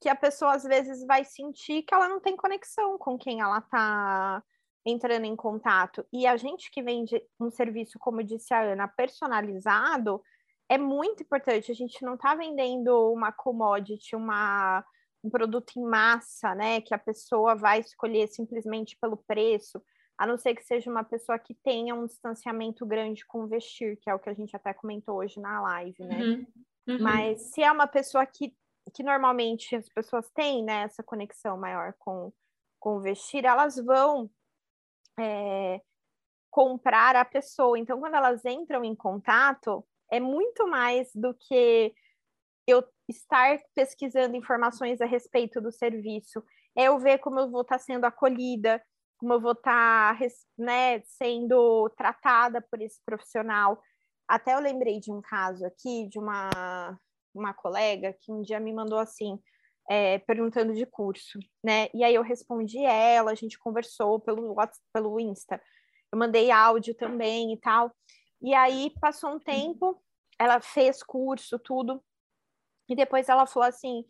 que 0.00 0.08
a 0.08 0.16
pessoa 0.16 0.54
às 0.54 0.64
vezes 0.64 1.04
vai 1.06 1.24
sentir 1.24 1.82
que 1.82 1.94
ela 1.94 2.08
não 2.08 2.20
tem 2.20 2.36
conexão 2.36 2.98
com 2.98 3.16
quem 3.18 3.40
ela 3.40 3.58
está 3.58 4.42
entrando 4.84 5.24
em 5.24 5.36
contato. 5.36 6.04
E 6.12 6.26
a 6.26 6.36
gente 6.36 6.70
que 6.70 6.82
vende 6.82 7.22
um 7.38 7.50
serviço, 7.50 7.98
como 7.98 8.24
disse 8.24 8.52
a 8.52 8.62
Ana, 8.62 8.88
personalizado, 8.88 10.20
é 10.68 10.76
muito 10.76 11.22
importante. 11.22 11.70
A 11.70 11.74
gente 11.74 12.02
não 12.04 12.14
está 12.14 12.34
vendendo 12.34 13.12
uma 13.12 13.30
commodity, 13.30 14.16
uma 14.16 14.84
um 15.22 15.30
produto 15.30 15.72
em 15.78 15.82
massa, 15.82 16.54
né, 16.54 16.80
que 16.80 16.94
a 16.94 16.98
pessoa 16.98 17.54
vai 17.54 17.80
escolher 17.80 18.28
simplesmente 18.28 18.96
pelo 19.00 19.16
preço, 19.16 19.82
a 20.18 20.26
não 20.26 20.36
ser 20.36 20.54
que 20.54 20.64
seja 20.64 20.90
uma 20.90 21.04
pessoa 21.04 21.38
que 21.38 21.54
tenha 21.54 21.94
um 21.94 22.06
distanciamento 22.06 22.84
grande 22.84 23.24
com 23.26 23.44
o 23.44 23.46
vestir, 23.46 23.96
que 23.96 24.10
é 24.10 24.14
o 24.14 24.18
que 24.18 24.28
a 24.28 24.34
gente 24.34 24.54
até 24.54 24.72
comentou 24.74 25.16
hoje 25.16 25.40
na 25.40 25.60
live, 25.62 26.04
né? 26.04 26.22
Uhum, 26.22 26.46
uhum. 26.88 26.98
Mas 27.00 27.40
se 27.52 27.62
é 27.62 27.70
uma 27.70 27.86
pessoa 27.86 28.26
que, 28.26 28.54
que 28.94 29.02
normalmente 29.02 29.74
as 29.74 29.88
pessoas 29.88 30.28
têm, 30.30 30.62
né, 30.62 30.82
essa 30.82 31.02
conexão 31.02 31.56
maior 31.56 31.94
com, 31.98 32.32
com 32.78 32.96
o 32.96 33.00
vestir, 33.00 33.44
elas 33.44 33.76
vão 33.76 34.30
é, 35.18 35.80
comprar 36.50 37.16
a 37.16 37.24
pessoa. 37.24 37.78
Então, 37.78 37.98
quando 37.98 38.14
elas 38.14 38.44
entram 38.44 38.84
em 38.84 38.94
contato, 38.94 39.84
é 40.10 40.20
muito 40.20 40.68
mais 40.68 41.10
do 41.14 41.34
que 41.34 41.94
eu 42.66 42.84
estar 43.08 43.58
pesquisando 43.74 44.36
informações 44.36 45.00
a 45.00 45.06
respeito 45.06 45.60
do 45.60 45.72
serviço. 45.72 46.42
É 46.76 46.84
eu 46.84 46.98
ver 46.98 47.18
como 47.18 47.40
eu 47.40 47.50
vou 47.50 47.62
estar 47.62 47.78
sendo 47.78 48.04
acolhida, 48.04 48.82
como 49.18 49.34
eu 49.34 49.40
vou 49.40 49.52
estar 49.52 50.18
né, 50.58 51.00
sendo 51.02 51.88
tratada 51.90 52.60
por 52.60 52.80
esse 52.80 53.00
profissional. 53.04 53.80
Até 54.26 54.54
eu 54.54 54.60
lembrei 54.60 54.98
de 54.98 55.12
um 55.12 55.20
caso 55.20 55.64
aqui 55.66 56.08
de 56.08 56.18
uma, 56.18 56.98
uma 57.34 57.52
colega 57.52 58.16
que 58.20 58.32
um 58.32 58.42
dia 58.42 58.58
me 58.58 58.72
mandou 58.72 58.98
assim, 58.98 59.38
é, 59.90 60.18
perguntando 60.20 60.72
de 60.72 60.86
curso, 60.86 61.38
né? 61.62 61.88
E 61.92 62.04
aí 62.04 62.14
eu 62.14 62.22
respondi 62.22 62.84
ela, 62.84 63.32
a 63.32 63.34
gente 63.34 63.58
conversou 63.58 64.20
pelo 64.20 64.54
WhatsApp, 64.54 64.84
pelo 64.92 65.20
Insta, 65.20 65.60
eu 66.12 66.18
mandei 66.18 66.50
áudio 66.50 66.94
também 66.94 67.52
e 67.52 67.60
tal. 67.60 67.92
E 68.40 68.54
aí 68.54 68.92
passou 69.00 69.30
um 69.30 69.38
tempo, 69.38 70.02
ela 70.38 70.60
fez 70.60 71.02
curso, 71.02 71.58
tudo, 71.58 72.02
e 72.92 72.96
depois 72.96 73.28
ela 73.28 73.46
falou 73.46 73.68
assim: 73.68 74.04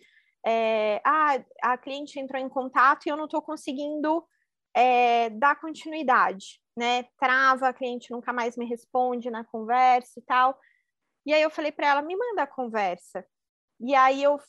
é, 0.46 1.00
ah, 1.04 1.42
a 1.62 1.78
cliente 1.78 2.18
entrou 2.18 2.40
em 2.40 2.48
contato 2.48 3.06
e 3.06 3.10
eu 3.10 3.16
não 3.16 3.26
estou 3.26 3.40
conseguindo 3.40 4.24
é, 4.74 5.30
dar 5.30 5.60
continuidade, 5.60 6.60
né? 6.76 7.04
Trava, 7.18 7.68
a 7.68 7.72
cliente 7.72 8.10
nunca 8.10 8.32
mais 8.32 8.56
me 8.56 8.66
responde 8.66 9.30
na 9.30 9.44
conversa 9.44 10.18
e 10.18 10.22
tal. 10.22 10.58
E 11.24 11.32
aí 11.32 11.42
eu 11.42 11.50
falei 11.50 11.70
para 11.70 11.88
ela, 11.88 12.02
me 12.02 12.16
manda 12.16 12.42
a 12.42 12.46
conversa. 12.46 13.24
E 13.80 13.94
aí 13.94 14.22
eu, 14.22 14.40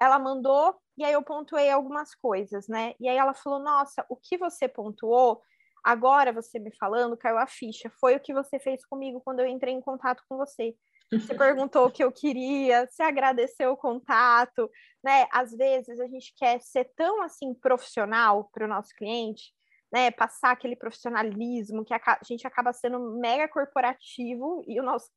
ela 0.00 0.18
mandou 0.18 0.76
e 0.98 1.04
aí 1.04 1.12
eu 1.12 1.22
pontuei 1.22 1.70
algumas 1.70 2.14
coisas, 2.14 2.68
né? 2.68 2.94
E 3.00 3.08
aí 3.08 3.16
ela 3.16 3.32
falou, 3.32 3.60
nossa, 3.60 4.04
o 4.08 4.16
que 4.16 4.36
você 4.36 4.68
pontuou, 4.68 5.42
agora 5.84 6.32
você 6.32 6.58
me 6.58 6.74
falando, 6.76 7.16
caiu 7.16 7.38
a 7.38 7.46
ficha. 7.46 7.90
Foi 8.00 8.16
o 8.16 8.20
que 8.20 8.34
você 8.34 8.58
fez 8.58 8.84
comigo 8.84 9.20
quando 9.24 9.40
eu 9.40 9.46
entrei 9.46 9.72
em 9.72 9.80
contato 9.80 10.22
com 10.28 10.36
você. 10.36 10.74
Você 11.10 11.34
perguntou 11.34 11.86
o 11.86 11.90
que 11.90 12.04
eu 12.04 12.12
queria, 12.12 12.86
você 12.86 13.02
agradeceu 13.02 13.72
o 13.72 13.76
contato, 13.76 14.70
né? 15.02 15.26
Às 15.32 15.50
vezes 15.52 15.98
a 15.98 16.06
gente 16.06 16.32
quer 16.36 16.60
ser 16.60 16.84
tão 16.96 17.22
assim 17.22 17.52
profissional 17.52 18.48
para 18.52 18.64
o 18.64 18.68
nosso 18.68 18.94
cliente, 18.94 19.52
né? 19.92 20.10
Passar 20.10 20.52
aquele 20.52 20.76
profissionalismo 20.76 21.84
que 21.84 21.92
a 21.92 22.18
gente 22.24 22.46
acaba 22.46 22.72
sendo 22.72 23.18
mega 23.18 23.48
corporativo 23.48 24.64
e 24.68 24.78
o 24.78 24.82
nosso 24.82 25.10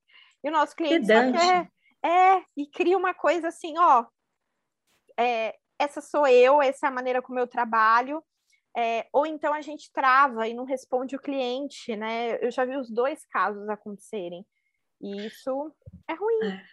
e 0.43 0.50
o 0.50 0.51
nosso 0.51 0.75
cliente 0.75 1.05
só 1.05 1.31
quer 1.31 1.69
é 2.03 2.43
e 2.57 2.67
cria 2.67 2.97
uma 2.97 3.13
coisa 3.13 3.47
assim, 3.47 3.75
ó, 3.77 4.05
é, 5.17 5.55
essa 5.79 6.01
sou 6.01 6.27
eu, 6.27 6.62
essa 6.62 6.88
é 6.88 6.89
a 6.89 6.91
maneira 6.91 7.21
como 7.21 7.39
eu 7.39 7.47
trabalho. 7.47 8.23
É, 8.75 9.07
ou 9.13 9.25
então 9.27 9.53
a 9.53 9.62
gente 9.62 9.91
trava 9.93 10.47
e 10.47 10.53
não 10.53 10.65
responde 10.65 11.15
o 11.15 11.21
cliente, 11.21 11.95
né? 11.95 12.43
Eu 12.43 12.50
já 12.50 12.65
vi 12.65 12.75
os 12.75 12.89
dois 12.89 13.23
casos 13.27 13.69
acontecerem. 13.69 14.45
E 15.03 15.27
isso 15.27 15.75
é 16.07 16.13
ruim. 16.13 16.63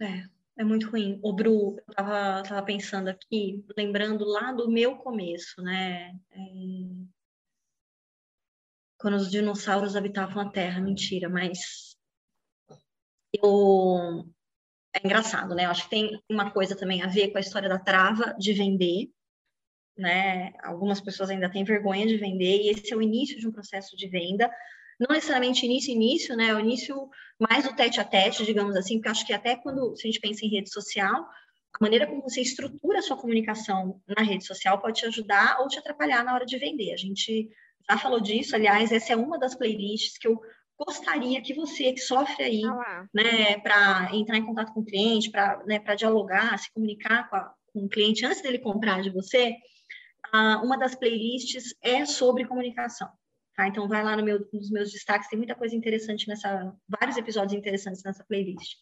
É, 0.00 0.04
é, 0.06 0.28
é 0.60 0.64
muito 0.64 0.88
ruim. 0.88 1.20
O 1.22 1.34
Bru, 1.34 1.76
eu 1.76 1.94
tava, 1.94 2.42
tava 2.42 2.62
pensando 2.64 3.08
aqui, 3.08 3.62
lembrando 3.76 4.24
lá 4.24 4.52
do 4.52 4.70
meu 4.70 4.96
começo, 4.96 5.60
né? 5.62 6.18
É... 6.30 6.40
Quando 8.98 9.16
os 9.16 9.30
dinossauros 9.30 9.96
habitavam 9.96 10.42
a 10.42 10.50
Terra, 10.50 10.80
mentira, 10.80 11.28
mas 11.28 11.94
eu 13.34 14.24
é 14.94 15.04
engraçado, 15.04 15.54
né? 15.54 15.66
Eu 15.66 15.70
acho 15.70 15.84
que 15.84 15.90
tem 15.90 16.22
uma 16.30 16.50
coisa 16.50 16.74
também 16.74 17.02
a 17.02 17.06
ver 17.06 17.32
com 17.32 17.36
a 17.36 17.40
história 17.40 17.68
da 17.68 17.78
trava 17.78 18.34
de 18.38 18.54
vender, 18.54 19.10
né? 19.94 20.54
Algumas 20.62 21.02
pessoas 21.02 21.28
ainda 21.28 21.50
têm 21.50 21.64
vergonha 21.64 22.06
de 22.06 22.16
vender 22.16 22.62
e 22.62 22.70
esse 22.70 22.94
é 22.94 22.96
o 22.96 23.02
início 23.02 23.38
de 23.38 23.46
um 23.46 23.52
processo 23.52 23.94
de 23.94 24.08
venda 24.08 24.50
não 25.00 25.14
necessariamente 25.14 25.66
início 25.66 25.92
início, 25.92 26.36
né? 26.36 26.54
O 26.54 26.60
início 26.60 27.08
mais 27.38 27.64
do 27.64 27.74
tete 27.74 28.00
a 28.00 28.04
tete, 28.04 28.44
digamos 28.44 28.76
assim, 28.76 28.96
porque 28.96 29.08
acho 29.08 29.26
que 29.26 29.32
até 29.32 29.56
quando 29.56 29.96
se 29.96 30.06
a 30.06 30.10
gente 30.10 30.20
pensa 30.20 30.44
em 30.44 30.50
rede 30.50 30.70
social, 30.70 31.28
a 31.74 31.78
maneira 31.80 32.06
como 32.06 32.22
você 32.22 32.40
estrutura 32.40 33.00
a 33.00 33.02
sua 33.02 33.16
comunicação 33.16 34.00
na 34.06 34.22
rede 34.22 34.44
social 34.44 34.80
pode 34.80 35.00
te 35.00 35.06
ajudar 35.06 35.58
ou 35.60 35.68
te 35.68 35.78
atrapalhar 35.78 36.24
na 36.24 36.34
hora 36.34 36.46
de 36.46 36.58
vender. 36.58 36.92
A 36.92 36.96
gente 36.96 37.50
já 37.90 37.98
falou 37.98 38.20
disso, 38.20 38.54
aliás, 38.54 38.92
essa 38.92 39.12
é 39.12 39.16
uma 39.16 39.38
das 39.38 39.54
playlists 39.54 40.16
que 40.16 40.28
eu 40.28 40.40
gostaria 40.78 41.42
que 41.42 41.54
você 41.54 41.92
que 41.92 42.00
sofre 42.00 42.44
aí, 42.44 42.64
ah, 42.64 43.06
né, 43.12 43.58
para 43.58 44.10
entrar 44.12 44.36
em 44.38 44.46
contato 44.46 44.72
com 44.72 44.80
o 44.80 44.84
cliente, 44.84 45.30
para 45.30 45.62
né, 45.66 45.78
dialogar, 45.96 46.58
se 46.58 46.72
comunicar 46.72 47.28
com, 47.28 47.36
a, 47.36 47.54
com 47.72 47.84
o 47.84 47.88
cliente 47.88 48.24
antes 48.24 48.42
dele 48.42 48.58
comprar 48.58 49.02
de 49.02 49.10
você, 49.10 49.54
uh, 50.34 50.64
uma 50.64 50.76
das 50.76 50.94
playlists 50.94 51.74
é 51.82 52.04
sobre 52.04 52.46
comunicação. 52.46 53.08
Tá? 53.56 53.68
Então, 53.68 53.86
vai 53.86 54.02
lá 54.02 54.16
no 54.16 54.24
meu, 54.24 54.46
nos 54.52 54.70
meus 54.70 54.90
destaques, 54.90 55.28
tem 55.28 55.38
muita 55.38 55.54
coisa 55.54 55.76
interessante 55.76 56.26
nessa, 56.26 56.74
vários 56.88 57.16
episódios 57.16 57.52
interessantes 57.52 58.02
nessa 58.02 58.24
playlist. 58.24 58.76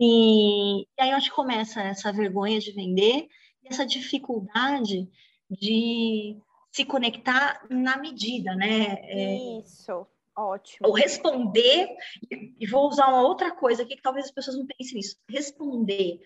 E, 0.00 0.82
e 0.82 0.86
aí, 0.98 1.14
onde 1.14 1.30
começa 1.30 1.80
essa 1.82 2.12
vergonha 2.12 2.58
de 2.58 2.72
vender 2.72 3.28
e 3.62 3.68
essa 3.68 3.86
dificuldade 3.86 5.08
de 5.48 6.36
se 6.72 6.84
conectar 6.84 7.64
na 7.70 7.96
medida, 7.96 8.54
né? 8.54 8.96
É, 9.02 9.60
Isso, 9.60 10.06
ótimo. 10.36 10.88
Ou 10.88 10.94
responder, 10.94 11.88
e 12.30 12.66
vou 12.66 12.88
usar 12.88 13.06
uma 13.06 13.22
outra 13.22 13.52
coisa 13.52 13.82
aqui 13.82 13.96
que 13.96 14.02
talvez 14.02 14.26
as 14.26 14.32
pessoas 14.32 14.56
não 14.56 14.66
pensem 14.66 14.96
nisso. 14.96 15.16
Responder 15.28 16.20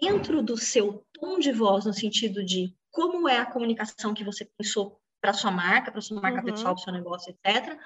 dentro 0.00 0.42
do 0.42 0.56
seu 0.56 1.04
tom 1.14 1.38
de 1.38 1.50
voz, 1.50 1.86
no 1.86 1.94
sentido 1.94 2.44
de 2.44 2.74
como 2.90 3.28
é 3.28 3.38
a 3.38 3.50
comunicação 3.50 4.14
que 4.14 4.24
você 4.24 4.44
pensou 4.56 5.00
para 5.24 5.32
sua 5.32 5.50
marca, 5.50 5.90
para 5.90 6.02
sua 6.02 6.20
marca 6.20 6.40
uhum. 6.40 6.44
pessoal, 6.44 6.74
para 6.74 6.82
o 6.82 6.84
seu 6.84 6.92
negócio, 6.92 7.30
etc. 7.32 7.78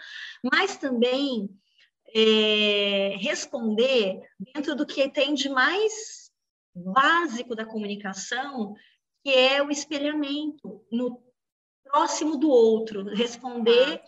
Mas 0.42 0.76
também 0.76 1.48
é, 2.12 3.14
responder 3.20 4.20
dentro 4.40 4.74
do 4.74 4.84
que 4.84 5.08
tem 5.08 5.34
de 5.34 5.48
mais 5.48 6.32
básico 6.74 7.54
da 7.54 7.64
comunicação, 7.64 8.74
que 9.22 9.30
é 9.30 9.62
o 9.62 9.70
espelhamento 9.70 10.84
no 10.90 11.22
próximo 11.84 12.36
do 12.36 12.50
outro, 12.50 13.04
responder 13.04 14.02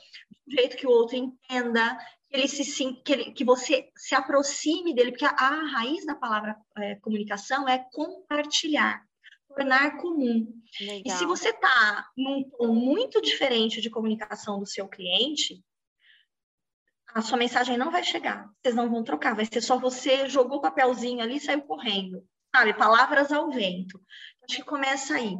do 0.44 0.52
jeito 0.52 0.76
que 0.76 0.88
o 0.88 0.90
outro 0.90 1.14
entenda, 1.14 1.96
que 2.28 2.37
ele 2.37 2.49
se 2.49 2.94
que, 3.04 3.12
ele, 3.12 3.30
que 3.30 3.44
você 3.44 3.90
se 3.94 4.12
aproxime 4.12 4.92
dele, 4.92 5.12
porque 5.12 5.25
a, 5.25 5.37
a 5.38 5.66
raiz 5.66 6.04
da 6.04 6.16
palavra 6.16 6.56
é, 6.78 6.96
comunicação 6.96 7.68
é 7.68 7.78
compartilhar 7.92 9.08
tornar 9.54 9.99
comum. 9.99 10.47
Legal. 10.80 11.02
E 11.04 11.11
se 11.11 11.26
você 11.26 11.50
está 11.50 12.09
num 12.16 12.49
tom 12.50 12.75
muito 12.75 13.21
diferente 13.21 13.80
de 13.80 13.90
comunicação 13.90 14.59
do 14.59 14.66
seu 14.66 14.88
cliente, 14.88 15.62
a 17.14 17.23
sua 17.23 17.38
mensagem 17.38 17.76
não 17.76 17.90
vai 17.90 18.04
chegar. 18.04 18.49
Vocês 18.62 18.75
não 18.75 18.90
vão 18.90 19.02
trocar. 19.02 19.35
Vai 19.35 19.45
ser 19.45 19.61
só 19.61 19.78
você 19.78 20.28
jogou 20.28 20.59
o 20.59 20.62
papelzinho 20.62 21.21
ali 21.21 21.37
e 21.37 21.40
saiu 21.40 21.62
correndo. 21.62 22.25
Sabe? 22.54 22.75
Palavras 22.75 23.33
ao 23.33 23.50
vento. 23.50 24.00
Acho 24.45 24.59
que 24.59 24.64
começa 24.64 25.14
aí. 25.14 25.37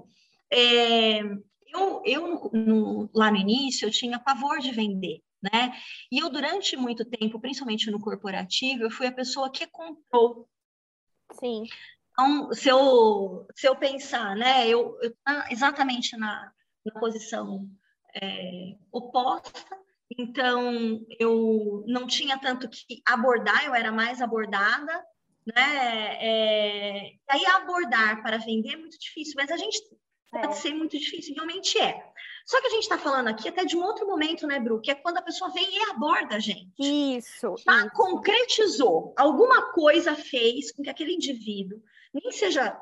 É, 0.53 1.21
eu, 1.21 2.03
eu 2.05 2.51
no, 2.53 3.11
lá 3.15 3.31
no 3.31 3.37
início, 3.37 3.87
eu 3.87 3.91
tinha 3.91 4.19
pavor 4.19 4.59
de 4.59 4.73
vender. 4.73 5.23
Né? 5.43 5.73
E 6.13 6.19
eu, 6.19 6.29
durante 6.29 6.77
muito 6.77 7.05
tempo, 7.05 7.41
principalmente 7.41 7.91
no 7.91 8.01
corporativo, 8.01 8.83
eu 8.83 8.91
fui 8.91 9.07
a 9.07 9.13
pessoa 9.13 9.51
que 9.51 9.67
comprou. 9.67 10.49
Sim. 11.39 11.65
Então, 12.21 12.53
se 12.53 12.69
eu, 12.69 13.47
se 13.55 13.67
eu 13.67 13.75
pensar, 13.75 14.37
né, 14.37 14.69
eu, 14.69 14.99
eu 15.01 15.15
exatamente 15.51 16.15
na, 16.19 16.53
na 16.85 17.01
posição 17.01 17.67
é, 18.15 18.77
oposta, 18.93 19.79
então 20.19 21.01
eu 21.19 21.83
não 21.87 22.07
tinha 22.07 22.39
tanto 22.39 22.69
que 22.69 23.01
abordar, 23.07 23.65
eu 23.65 23.75
era 23.75 23.91
mais 23.91 24.21
abordada, 24.21 25.03
né? 25.47 26.19
É, 26.21 27.13
aí 27.27 27.47
abordar 27.47 28.23
para 28.23 28.37
vender 28.37 28.75
é 28.75 28.77
muito 28.77 28.99
difícil, 28.99 29.33
mas 29.39 29.51
a 29.51 29.57
gente 29.57 29.81
é. 30.35 30.41
pode 30.41 30.59
ser 30.59 30.75
muito 30.75 30.99
difícil, 30.99 31.35
realmente 31.35 31.81
é. 31.81 32.05
Só 32.45 32.61
que 32.61 32.67
a 32.67 32.71
gente 32.71 32.83
está 32.83 32.99
falando 32.99 33.29
aqui 33.29 33.49
até 33.49 33.65
de 33.65 33.79
um 33.79 33.83
outro 33.83 34.07
momento, 34.07 34.47
né, 34.47 34.61
Bru? 34.61 34.83
Que 34.83 34.91
é 34.91 34.95
quando 34.95 35.17
a 35.17 35.23
pessoa 35.23 35.51
vem 35.53 35.75
e 35.75 35.91
aborda 35.91 36.37
a 36.37 36.39
gente. 36.39 36.71
Isso. 36.79 37.55
Já 37.67 37.79
isso. 37.79 37.91
concretizou, 37.95 39.15
alguma 39.17 39.73
coisa 39.73 40.15
fez 40.15 40.71
com 40.71 40.83
que 40.83 40.91
aquele 40.91 41.15
indivíduo 41.15 41.81
nem 42.13 42.31
seja 42.33 42.77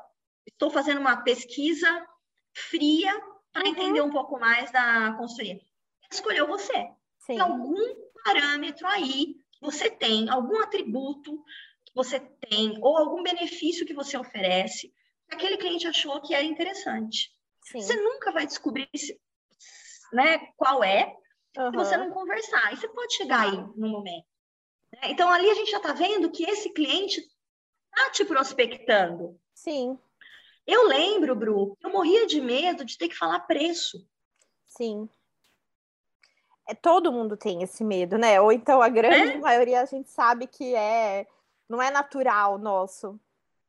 estou 0.46 0.70
fazendo 0.70 1.00
uma 1.00 1.22
pesquisa 1.22 2.06
fria 2.52 3.12
para 3.52 3.64
uhum. 3.64 3.68
entender 3.68 4.00
um 4.00 4.10
pouco 4.10 4.38
mais 4.38 4.70
da 4.72 5.14
consultoria. 5.18 5.60
Escolheu 6.10 6.46
você. 6.46 6.88
Sim. 7.18 7.34
Tem 7.34 7.40
algum 7.40 8.08
parâmetro 8.24 8.86
aí 8.86 9.34
que 9.52 9.60
você 9.60 9.90
tem, 9.90 10.28
algum 10.28 10.60
atributo 10.60 11.44
que 11.84 11.94
você 11.94 12.20
tem, 12.20 12.78
ou 12.82 12.96
algum 12.96 13.22
benefício 13.22 13.86
que 13.86 13.94
você 13.94 14.16
oferece, 14.16 14.92
que 15.28 15.34
aquele 15.34 15.58
cliente 15.58 15.86
achou 15.86 16.20
que 16.22 16.34
era 16.34 16.44
interessante. 16.44 17.30
Sim. 17.64 17.80
Você 17.80 17.96
nunca 17.96 18.32
vai 18.32 18.46
descobrir 18.46 18.88
se, 18.96 19.20
né, 20.12 20.38
qual 20.56 20.82
é 20.82 21.14
uhum. 21.56 21.70
se 21.70 21.76
você 21.76 21.96
não 21.96 22.10
conversar. 22.10 22.72
E 22.72 22.76
você 22.76 22.88
pode 22.88 23.14
chegar 23.14 23.42
aí 23.42 23.56
no 23.76 23.88
momento. 23.88 24.26
Né? 24.92 25.00
Então, 25.10 25.30
ali 25.30 25.50
a 25.50 25.54
gente 25.54 25.70
já 25.70 25.76
está 25.78 25.92
vendo 25.92 26.30
que 26.30 26.44
esse 26.44 26.70
cliente 26.72 27.20
está 27.98 28.10
te 28.10 28.24
prospectando. 28.24 29.38
Sim. 29.54 29.98
Eu 30.66 30.86
lembro, 30.86 31.34
Bru, 31.34 31.76
eu 31.82 31.90
morria 31.90 32.26
de 32.26 32.40
medo 32.40 32.84
de 32.84 32.96
ter 32.96 33.08
que 33.08 33.16
falar 33.16 33.40
preço. 33.40 34.06
Sim. 34.66 35.08
é, 36.68 36.74
todo 36.74 37.10
mundo 37.10 37.36
tem 37.36 37.62
esse 37.62 37.82
medo, 37.82 38.16
né? 38.16 38.40
Ou 38.40 38.52
então 38.52 38.80
a 38.80 38.88
grande 38.88 39.32
é? 39.32 39.38
maioria 39.38 39.80
a 39.80 39.86
gente 39.86 40.10
sabe 40.10 40.46
que 40.46 40.74
é 40.74 41.26
não 41.68 41.82
é 41.82 41.90
natural 41.90 42.58
nosso. 42.58 43.18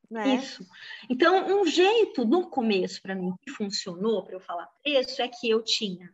Né? 0.10 0.36
Isso. 0.36 0.66
Então, 1.10 1.62
um 1.62 1.66
jeito 1.66 2.26
no 2.26 2.50
começo 2.50 3.02
para 3.02 3.14
mim 3.14 3.34
que 3.42 3.52
funcionou 3.52 4.24
para 4.24 4.36
eu 4.36 4.40
falar 4.40 4.68
preço 4.84 5.22
é 5.22 5.28
que 5.28 5.50
eu 5.50 5.62
tinha. 5.62 6.12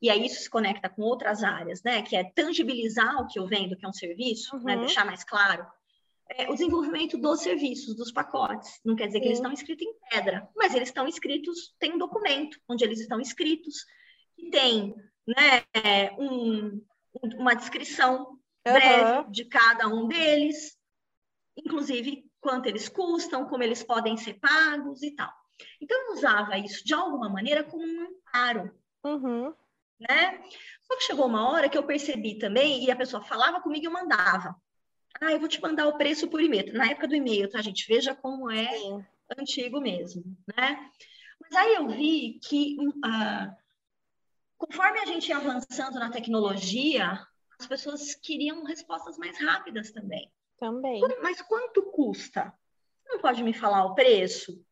E 0.00 0.10
aí 0.10 0.26
isso 0.26 0.42
se 0.42 0.50
conecta 0.50 0.88
com 0.88 1.02
outras 1.02 1.42
áreas, 1.42 1.82
né? 1.82 2.02
Que 2.02 2.14
é 2.14 2.24
tangibilizar 2.24 3.20
o 3.20 3.26
que 3.26 3.38
eu 3.38 3.46
vendo, 3.46 3.76
que 3.76 3.84
é 3.84 3.88
um 3.88 3.92
serviço, 3.92 4.56
né? 4.58 4.74
uhum. 4.74 4.80
né? 4.80 4.86
Deixar 4.86 5.04
mais 5.04 5.24
claro. 5.24 5.66
É, 6.30 6.50
o 6.50 6.52
desenvolvimento 6.52 7.16
dos 7.16 7.40
serviços, 7.40 7.96
dos 7.96 8.12
pacotes. 8.12 8.80
Não 8.84 8.94
quer 8.94 9.06
dizer 9.06 9.18
Sim. 9.18 9.22
que 9.22 9.28
eles 9.28 9.38
estão 9.38 9.52
escritos 9.52 9.86
em 9.86 9.94
pedra, 10.10 10.48
mas 10.54 10.74
eles 10.74 10.88
estão 10.88 11.08
escritos, 11.08 11.74
tem 11.78 11.94
um 11.94 11.98
documento 11.98 12.58
onde 12.68 12.84
eles 12.84 13.00
estão 13.00 13.20
escritos, 13.20 13.84
que 14.36 14.50
tem 14.50 14.94
né, 15.26 16.10
um, 16.18 16.84
uma 17.36 17.54
descrição 17.54 18.38
breve 18.62 19.26
uhum. 19.26 19.30
de 19.30 19.44
cada 19.46 19.88
um 19.88 20.06
deles, 20.06 20.76
inclusive 21.56 22.24
quanto 22.40 22.66
eles 22.66 22.88
custam, 22.88 23.46
como 23.46 23.62
eles 23.62 23.82
podem 23.82 24.16
ser 24.16 24.34
pagos 24.34 25.02
e 25.02 25.14
tal. 25.14 25.32
Então, 25.80 25.98
eu 26.06 26.12
usava 26.12 26.58
isso 26.58 26.84
de 26.84 26.94
alguma 26.94 27.28
maneira 27.28 27.64
como 27.64 27.84
um 27.84 28.06
amparo. 28.06 28.70
Uhum. 29.04 29.54
Né? 29.98 30.40
Só 30.82 30.96
que 30.96 31.02
chegou 31.02 31.26
uma 31.26 31.50
hora 31.50 31.68
que 31.68 31.76
eu 31.76 31.82
percebi 31.82 32.38
também, 32.38 32.84
e 32.84 32.90
a 32.90 32.96
pessoa 32.96 33.22
falava 33.22 33.60
comigo 33.60 33.84
e 33.84 33.86
eu 33.86 33.92
mandava. 33.92 34.54
Ah, 35.20 35.32
eu 35.32 35.40
vou 35.40 35.48
te 35.48 35.60
mandar 35.60 35.86
o 35.88 35.96
preço 35.96 36.28
por 36.28 36.40
e-mail. 36.40 36.72
Na 36.74 36.86
época 36.86 37.08
do 37.08 37.14
e-mail, 37.14 37.48
tá, 37.48 37.60
gente? 37.60 37.86
Veja 37.86 38.14
como 38.14 38.50
é 38.50 38.68
Sim. 38.78 39.04
antigo 39.38 39.80
mesmo, 39.80 40.22
né? 40.56 40.90
Mas 41.40 41.52
aí 41.54 41.74
eu 41.74 41.88
vi 41.88 42.38
que 42.42 42.76
uh, 42.80 43.56
conforme 44.56 45.00
a 45.00 45.06
gente 45.06 45.28
ia 45.28 45.36
avançando 45.36 45.98
na 45.98 46.10
tecnologia, 46.10 47.26
as 47.58 47.66
pessoas 47.66 48.14
queriam 48.14 48.64
respostas 48.64 49.16
mais 49.16 49.38
rápidas 49.40 49.90
também. 49.90 50.30
Também. 50.58 51.00
Mas 51.22 51.40
quanto 51.42 51.82
custa? 51.90 52.52
Não 53.06 53.20
pode 53.20 53.42
me 53.42 53.54
falar 53.54 53.84
o 53.86 53.94
preço, 53.94 54.64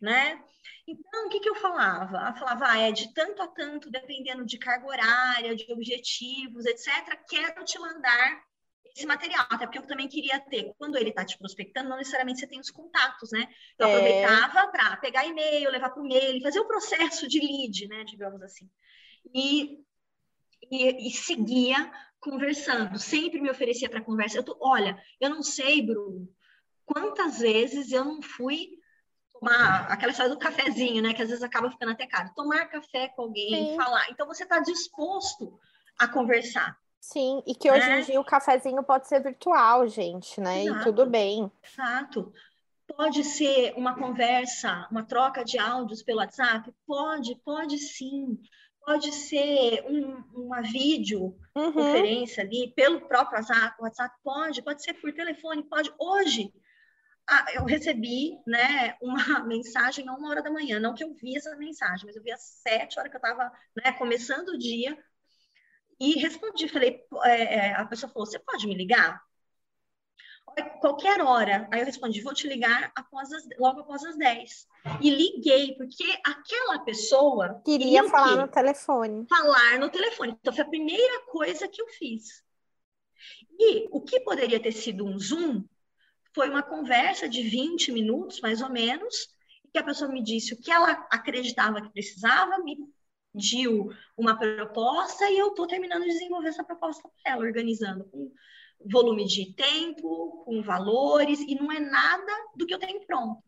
né? 0.00 0.42
Então, 0.86 1.26
o 1.26 1.28
que, 1.30 1.40
que 1.40 1.48
eu 1.48 1.54
falava? 1.54 2.28
Eu 2.28 2.34
falava, 2.34 2.66
ah, 2.68 2.78
é 2.78 2.92
de 2.92 3.14
tanto 3.14 3.40
a 3.42 3.48
tanto, 3.48 3.90
dependendo 3.90 4.44
de 4.44 4.58
carga 4.58 4.86
horária, 4.86 5.54
de 5.54 5.72
objetivos, 5.72 6.66
etc. 6.66 7.16
Quero 7.28 7.64
te 7.64 7.78
mandar 7.78 8.42
esse 8.84 9.06
material, 9.06 9.46
até 9.50 9.66
porque 9.66 9.78
eu 9.78 9.86
também 9.86 10.08
queria 10.08 10.38
ter, 10.40 10.74
quando 10.76 10.96
ele 10.96 11.10
está 11.10 11.24
te 11.24 11.38
prospectando, 11.38 11.88
não 11.88 11.96
necessariamente 11.96 12.40
você 12.40 12.46
tem 12.46 12.60
os 12.60 12.70
contatos, 12.70 13.30
né? 13.30 13.46
Eu 13.78 13.86
é. 13.86 13.90
aproveitava 13.90 14.68
para 14.68 14.96
pegar 14.96 15.26
e-mail, 15.26 15.70
levar 15.70 15.90
para 15.90 16.02
o 16.02 16.06
mail, 16.06 16.42
fazer 16.42 16.60
o 16.60 16.66
processo 16.66 17.28
de 17.28 17.38
lead, 17.40 17.88
né? 17.88 18.04
Digamos 18.04 18.42
assim. 18.42 18.68
E, 19.34 19.78
e, 20.70 21.08
e 21.08 21.10
seguia 21.12 21.90
conversando, 22.20 22.98
sempre 22.98 23.40
me 23.40 23.50
oferecia 23.50 23.88
para 23.88 24.02
conversa. 24.02 24.38
Eu 24.38 24.44
tô, 24.44 24.56
olha, 24.60 25.00
eu 25.20 25.30
não 25.30 25.42
sei, 25.42 25.82
Bruno, 25.82 26.28
quantas 26.84 27.38
vezes 27.38 27.92
eu 27.92 28.04
não 28.04 28.20
fui 28.20 28.68
tomar 29.32 29.86
aquela 29.90 30.12
história 30.12 30.32
do 30.32 30.38
cafezinho, 30.38 31.02
né? 31.02 31.14
Que 31.14 31.22
às 31.22 31.28
vezes 31.28 31.42
acaba 31.42 31.70
ficando 31.70 31.92
até 31.92 32.06
caro. 32.06 32.32
Tomar 32.34 32.66
café 32.66 33.08
com 33.08 33.22
alguém, 33.22 33.70
Sim. 33.70 33.76
falar. 33.76 34.10
Então 34.10 34.26
você 34.26 34.42
está 34.42 34.60
disposto 34.60 35.58
a 35.98 36.06
conversar. 36.08 36.76
Sim, 37.00 37.42
e 37.46 37.54
que 37.54 37.70
hoje 37.70 37.86
né? 37.86 38.00
em 38.00 38.04
dia 38.04 38.20
o 38.20 38.24
cafezinho 38.24 38.82
pode 38.82 39.08
ser 39.08 39.22
virtual, 39.22 39.88
gente, 39.88 40.40
né? 40.40 40.64
Exato. 40.64 40.80
E 40.80 40.84
tudo 40.84 41.06
bem. 41.06 41.50
Exato. 41.64 42.32
Pode 42.96 43.24
ser 43.24 43.72
uma 43.76 43.94
conversa, 43.94 44.86
uma 44.90 45.04
troca 45.04 45.44
de 45.44 45.58
áudios 45.58 46.02
pelo 46.02 46.18
WhatsApp? 46.18 46.72
Pode, 46.86 47.36
pode 47.44 47.78
sim 47.78 48.38
pode 48.84 49.12
ser 49.12 49.84
um, 49.86 50.24
uma 50.34 50.62
vídeo 50.62 51.36
uhum. 51.54 51.72
conferência 51.72 52.42
ali 52.42 52.72
pelo 52.74 53.00
próprio 53.02 53.38
WhatsApp, 53.38 53.76
WhatsApp 53.80 54.16
pode, 54.22 54.62
pode 54.62 54.82
ser 54.82 54.94
por 54.94 55.12
telefone, 55.12 55.62
pode. 55.62 55.92
Hoje 55.98 56.52
ah, 57.28 57.46
eu 57.54 57.64
recebi 57.64 58.38
né, 58.46 58.96
uma 59.00 59.40
mensagem 59.46 60.08
a 60.08 60.12
uma 60.12 60.30
hora 60.30 60.42
da 60.42 60.50
manhã, 60.50 60.80
não 60.80 60.94
que 60.94 61.04
eu 61.04 61.14
vi 61.14 61.36
essa 61.36 61.54
mensagem, 61.56 62.06
mas 62.06 62.16
eu 62.16 62.22
vi 62.22 62.32
às 62.32 62.40
sete 62.40 62.98
horas 62.98 63.10
que 63.10 63.16
eu 63.16 63.20
estava 63.20 63.52
né, 63.76 63.92
começando 63.92 64.48
o 64.48 64.58
dia 64.58 64.98
e 66.00 66.18
respondi, 66.18 66.66
falei, 66.66 67.04
é, 67.24 67.42
é, 67.54 67.74
a 67.74 67.84
pessoa 67.84 68.10
falou, 68.10 68.26
você 68.26 68.38
pode 68.38 68.66
me 68.66 68.74
ligar? 68.74 69.22
qualquer 70.80 71.20
hora. 71.20 71.68
Aí 71.70 71.80
eu 71.80 71.86
respondi, 71.86 72.20
vou 72.22 72.34
te 72.34 72.48
ligar 72.48 72.90
após 72.94 73.32
as, 73.32 73.44
logo 73.58 73.80
após 73.80 74.04
as 74.04 74.16
10. 74.16 74.66
E 75.00 75.10
liguei, 75.10 75.76
porque 75.76 76.04
aquela 76.24 76.80
pessoa... 76.80 77.60
Queria 77.64 78.08
falar 78.08 78.36
no 78.36 78.48
telefone. 78.48 79.26
Falar 79.28 79.78
no 79.78 79.90
telefone. 79.90 80.36
Então, 80.40 80.52
foi 80.52 80.64
a 80.64 80.68
primeira 80.68 81.26
coisa 81.26 81.68
que 81.68 81.80
eu 81.80 81.86
fiz. 81.88 82.42
E 83.58 83.88
o 83.92 84.00
que 84.00 84.20
poderia 84.20 84.58
ter 84.58 84.72
sido 84.72 85.04
um 85.04 85.18
Zoom 85.18 85.64
foi 86.34 86.48
uma 86.48 86.62
conversa 86.62 87.28
de 87.28 87.42
20 87.42 87.92
minutos, 87.92 88.40
mais 88.40 88.62
ou 88.62 88.70
menos, 88.70 89.28
que 89.72 89.78
a 89.78 89.84
pessoa 89.84 90.10
me 90.10 90.22
disse 90.22 90.54
o 90.54 90.60
que 90.60 90.70
ela 90.70 90.92
acreditava 91.10 91.80
que 91.80 91.92
precisava, 91.92 92.58
me 92.58 92.78
pediu 93.32 93.90
uma 94.16 94.38
proposta 94.38 95.28
e 95.30 95.38
eu 95.38 95.48
estou 95.48 95.66
terminando 95.66 96.02
de 96.02 96.08
desenvolver 96.08 96.48
essa 96.48 96.64
proposta 96.64 97.08
para 97.22 97.32
ela, 97.32 97.44
organizando 97.44 98.04
com 98.04 98.30
volume 98.84 99.26
de 99.26 99.52
tempo, 99.54 100.42
com 100.44 100.62
valores, 100.62 101.40
e 101.40 101.54
não 101.54 101.70
é 101.70 101.80
nada 101.80 102.32
do 102.56 102.66
que 102.66 102.74
eu 102.74 102.78
tenho 102.78 103.04
pronto. 103.06 103.42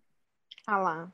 Ah 0.66 0.78
lá. 0.78 1.12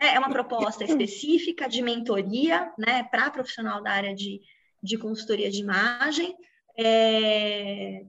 É, 0.00 0.14
é 0.14 0.18
uma 0.18 0.30
proposta 0.30 0.84
específica 0.84 1.68
de 1.68 1.80
mentoria, 1.80 2.72
né, 2.76 3.04
para 3.04 3.30
profissional 3.30 3.82
da 3.82 3.92
área 3.92 4.14
de, 4.14 4.40
de 4.82 4.98
consultoria 4.98 5.50
de 5.50 5.60
imagem. 5.60 6.36
É... 6.76 8.04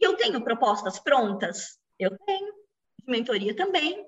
Eu 0.00 0.16
tenho 0.16 0.42
propostas 0.42 0.98
prontas? 0.98 1.78
Eu 1.98 2.16
tenho. 2.18 2.54
De 2.98 3.12
mentoria 3.12 3.54
também, 3.54 4.04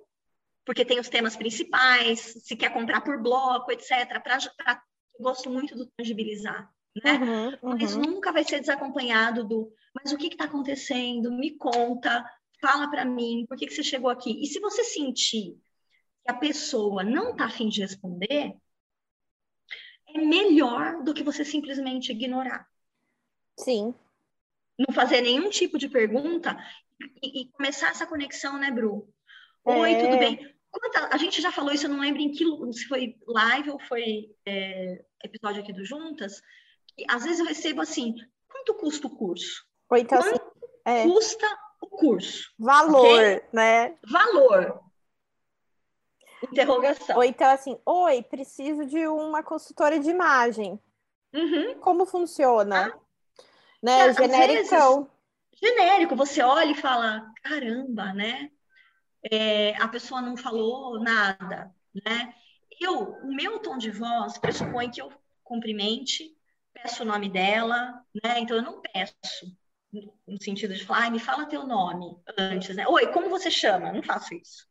porque 0.64 0.84
tem 0.84 0.98
os 0.98 1.08
temas 1.08 1.36
principais, 1.36 2.20
se 2.44 2.56
quer 2.56 2.72
comprar 2.72 3.00
por 3.02 3.22
bloco, 3.22 3.70
etc. 3.70 4.20
Pra, 4.22 4.38
eu 5.18 5.22
gosto 5.22 5.50
muito 5.50 5.76
do 5.76 5.86
tangibilizar 5.86 6.72
né? 7.04 7.14
Uhum, 7.14 7.48
uhum. 7.48 7.78
Mas 7.78 7.96
nunca 7.96 8.32
vai 8.32 8.44
ser 8.44 8.60
desacompanhado 8.60 9.44
do, 9.44 9.72
mas 9.94 10.12
o 10.12 10.18
que 10.18 10.28
está 10.28 10.44
acontecendo? 10.44 11.30
Me 11.30 11.56
conta, 11.56 12.24
fala 12.60 12.90
para 12.90 13.04
mim, 13.04 13.46
por 13.48 13.56
que, 13.56 13.66
que 13.66 13.74
você 13.74 13.82
chegou 13.82 14.10
aqui? 14.10 14.42
E 14.42 14.46
se 14.46 14.60
você 14.60 14.84
sentir 14.84 15.56
que 16.24 16.30
a 16.30 16.34
pessoa 16.34 17.02
não 17.02 17.30
está 17.30 17.46
afim 17.46 17.68
de 17.68 17.80
responder, 17.80 18.54
é 20.08 20.18
melhor 20.18 21.02
do 21.02 21.14
que 21.14 21.22
você 21.22 21.44
simplesmente 21.44 22.12
ignorar. 22.12 22.66
Sim. 23.58 23.94
Não 24.78 24.94
fazer 24.94 25.20
nenhum 25.20 25.50
tipo 25.50 25.76
de 25.78 25.88
pergunta 25.88 26.56
e, 27.22 27.42
e 27.42 27.48
começar 27.52 27.90
essa 27.90 28.06
conexão, 28.06 28.58
né, 28.58 28.70
Bru? 28.70 29.12
Oi, 29.64 29.92
é... 29.92 30.04
tudo 30.04 30.18
bem? 30.18 30.57
Quanta, 30.78 31.08
a 31.12 31.16
gente 31.16 31.42
já 31.42 31.50
falou 31.50 31.72
isso, 31.72 31.86
eu 31.86 31.90
não 31.90 32.00
lembro 32.00 32.20
em 32.20 32.30
que 32.30 32.44
se 32.72 32.86
foi 32.86 33.16
live 33.26 33.70
ou 33.70 33.80
foi 33.80 34.30
é, 34.46 35.04
episódio 35.24 35.60
aqui 35.60 35.72
do 35.72 35.84
Juntas, 35.84 36.40
às 37.08 37.24
vezes 37.24 37.40
eu 37.40 37.46
recebo 37.46 37.80
assim, 37.80 38.14
quanto 38.46 38.74
custa 38.74 39.08
o 39.08 39.16
curso? 39.16 39.66
Ou 39.90 39.96
então, 39.96 40.20
quanto 40.20 40.34
assim, 40.34 40.50
é... 40.84 41.02
custa 41.02 41.58
o 41.80 41.86
curso? 41.88 42.52
Valor, 42.58 43.06
okay? 43.06 43.42
né? 43.52 43.96
Valor. 44.08 44.80
Interrogação. 46.44 47.16
Ou 47.16 47.24
então 47.24 47.50
assim, 47.50 47.76
oi, 47.84 48.22
preciso 48.22 48.86
de 48.86 49.08
uma 49.08 49.42
consultora 49.42 49.98
de 49.98 50.10
imagem. 50.10 50.80
Uhum. 51.34 51.80
Como 51.80 52.06
funciona? 52.06 52.94
Ah. 52.94 53.44
Né? 53.82 54.12
Genérico. 54.12 55.10
Genérico, 55.60 56.14
você 56.14 56.40
olha 56.40 56.70
e 56.70 56.74
fala, 56.76 57.32
caramba, 57.42 58.12
né? 58.12 58.52
É, 59.30 59.76
a 59.76 59.88
pessoa 59.88 60.22
não 60.22 60.36
falou 60.36 61.00
nada, 61.00 61.74
né? 62.04 62.34
Eu, 62.80 63.14
o 63.22 63.34
meu 63.34 63.58
tom 63.60 63.76
de 63.76 63.90
voz 63.90 64.38
pressupõe 64.38 64.90
que 64.90 65.02
eu 65.02 65.12
cumprimente, 65.42 66.36
peço 66.72 67.02
o 67.02 67.06
nome 67.06 67.28
dela, 67.28 68.04
né? 68.22 68.38
Então 68.38 68.56
eu 68.56 68.62
não 68.62 68.80
peço 68.80 69.56
no 70.26 70.40
sentido 70.40 70.74
de 70.74 70.84
falar, 70.84 71.10
me 71.10 71.18
fala 71.18 71.46
teu 71.46 71.66
nome 71.66 72.16
antes, 72.36 72.76
né? 72.76 72.86
Oi, 72.86 73.06
como 73.12 73.30
você 73.30 73.50
chama? 73.50 73.92
Não 73.92 74.02
faço 74.02 74.34
isso. 74.34 74.66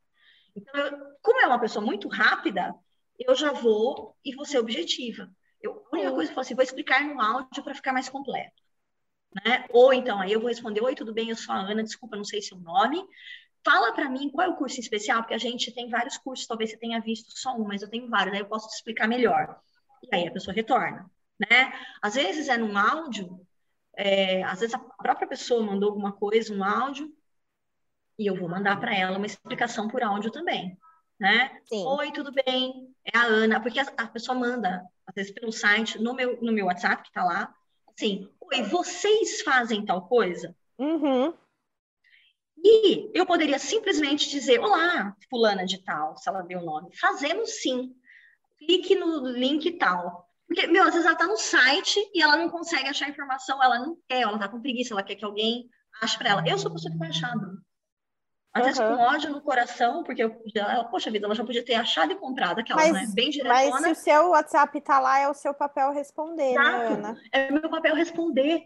Então, 0.56 0.80
eu, 0.80 0.98
como 1.22 1.40
é 1.42 1.48
uma 1.48 1.60
pessoa 1.60 1.84
muito 1.84 2.08
rápida, 2.08 2.74
eu 3.18 3.36
já 3.36 3.52
vou 3.52 4.16
e 4.24 4.36
vou 4.36 4.46
ser 4.46 4.60
objetiva. 4.60 5.30
Eu, 5.62 5.86
a 5.92 5.96
única 5.96 6.12
coisa 6.12 6.32
que 6.32 6.38
eu 6.38 6.42
assim, 6.42 6.56
vou 6.56 6.64
explicar 6.64 7.04
no 7.04 7.20
áudio 7.20 7.64
para 7.64 7.74
ficar 7.74 7.94
mais 7.94 8.10
completo. 8.10 8.62
Né? 9.46 9.66
Ou 9.72 9.94
então, 9.94 10.20
aí 10.20 10.32
eu 10.32 10.40
vou 10.40 10.50
responder, 10.50 10.82
oi, 10.82 10.96
tudo 10.96 11.14
bem, 11.14 11.30
eu 11.30 11.36
sou 11.36 11.54
a 11.54 11.60
Ana, 11.60 11.84
desculpa, 11.84 12.16
não 12.16 12.24
sei 12.24 12.42
seu 12.42 12.58
nome. 12.58 13.04
Fala 13.68 13.92
para 13.92 14.10
mim 14.10 14.30
qual 14.30 14.48
é 14.48 14.50
o 14.50 14.56
curso 14.56 14.80
especial, 14.80 15.22
porque 15.22 15.34
a 15.34 15.38
gente 15.38 15.74
tem 15.74 15.90
vários 15.90 16.18
cursos, 16.18 16.48
talvez 16.48 16.70
você 16.72 16.78
tenha 16.78 17.02
visto 17.02 17.38
só 17.38 17.54
um, 17.54 17.66
mas 17.66 17.82
eu 17.82 17.90
tenho 17.90 18.10
vários, 18.10 18.34
aí 18.34 18.40
eu 18.40 18.46
posso 18.46 18.70
te 18.70 18.76
explicar 18.76 19.08
melhor. 19.08 19.60
E 20.04 20.16
aí 20.16 20.28
a 20.28 20.32
pessoa 20.32 20.54
retorna 20.54 21.10
né? 21.40 21.74
Às 22.02 22.16
vezes 22.16 22.48
é 22.50 22.58
num 22.58 22.78
áudio, 22.78 23.40
é, 23.96 24.44
às 24.44 24.60
vezes 24.60 24.76
a 24.76 24.80
própria 24.80 25.28
pessoa 25.28 25.64
mandou 25.64 25.90
alguma 25.90 26.12
coisa, 26.12 26.54
um 26.54 26.64
áudio, 26.64 27.12
e 28.18 28.26
eu 28.26 28.36
vou 28.36 28.50
mandar 28.50 28.80
para 28.80 28.96
ela 28.96 29.18
uma 29.18 29.26
explicação 29.26 29.88
por 29.88 30.02
áudio 30.02 30.32
também, 30.32 30.78
né? 31.20 31.62
Sim. 31.66 31.86
Oi, 31.86 32.12
tudo 32.12 32.32
bem? 32.32 32.94
É 33.06 33.18
a 33.18 33.24
Ana, 33.24 33.60
porque 33.62 33.80
a, 33.80 33.86
a, 33.98 34.08
pessoa 34.08 34.38
manda, 34.38 34.84
às 35.06 35.14
vezes 35.14 35.32
pelo 35.32 35.52
site, 35.52 36.02
no 36.02 36.14
meu, 36.14 36.40
no 36.42 36.52
meu 36.52 36.66
WhatsApp, 36.66 37.04
que 37.04 37.10
está 37.10 37.24
lá, 37.24 37.54
assim, 37.96 38.30
oi, 38.42 38.64
vocês 38.64 39.42
fazem 39.44 39.86
tal 39.86 40.08
coisa? 40.08 40.56
Uhum. 40.80 41.34
E 42.64 43.12
eu 43.14 43.26
poderia 43.26 43.60
simplesmente 43.60 44.30
dizer, 44.30 44.60
olá, 44.60 45.16
fulana 45.30 45.66
de 45.66 45.84
tal, 45.84 46.18
se 46.18 46.28
ela 46.28 46.42
deu 46.42 46.60
o 46.60 46.66
nome. 46.66 46.96
Fazemos 46.98 47.62
sim. 47.62 47.94
Clique 48.58 48.96
no 48.96 49.28
link 49.28 49.72
tal. 49.74 50.28
Porque, 50.48 50.66
meu, 50.68 50.84
às 50.84 50.92
vezes 50.92 51.06
ela 51.06 51.14
está 51.14 51.28
no 51.28 51.38
site 51.38 52.00
e 52.14 52.22
ela 52.22 52.38
não 52.38 52.50
consegue 52.50 52.88
achar 52.88 53.10
informação, 53.10 53.62
ela 53.62 53.80
não 53.80 53.98
quer, 54.08 54.22
ela 54.22 54.36
está 54.36 54.48
com 54.48 54.62
preguiça, 54.62 54.94
ela 54.94 55.04
quer 55.04 55.16
que 55.16 55.26
alguém 55.26 55.70
ache 56.02 56.18
para 56.18 56.30
ela. 56.30 56.44
Eu 56.48 56.58
sou 56.58 56.72
a 56.72 56.74
pessoa 56.74 56.92
que 56.92 56.98
vai 56.98 57.10
achar, 57.10 57.38
Bruno. 57.38 57.62
Às 58.54 58.66
vezes 58.66 58.80
com 58.80 58.98
ódio 58.98 59.30
no 59.30 59.42
coração, 59.42 60.04
porque 60.04 60.24
eu, 60.24 60.36
ela, 60.56 60.86
poxa 60.86 61.12
vida, 61.12 61.28
ela 61.28 61.36
já 61.36 61.44
podia 61.44 61.64
ter 61.64 61.76
achado 61.76 62.12
e 62.12 62.16
comprado 62.16 62.60
aquelas, 62.60 62.90
mas, 62.90 63.10
né? 63.10 63.14
Bem 63.14 63.30
diretona. 63.30 63.82
Mas 63.82 63.84
se 63.84 63.92
o 63.92 63.96
seu 63.96 64.30
WhatsApp 64.30 64.82
tá 64.82 65.00
lá, 65.00 65.20
é 65.20 65.30
o 65.30 65.34
seu 65.34 65.54
papel 65.54 65.92
responder, 65.92 66.54
né, 66.56 66.62
Exato. 66.62 66.80
né, 66.80 66.88
Ana? 66.88 67.22
É 67.32 67.52
meu 67.52 67.70
papel 67.70 67.94
responder, 67.94 68.64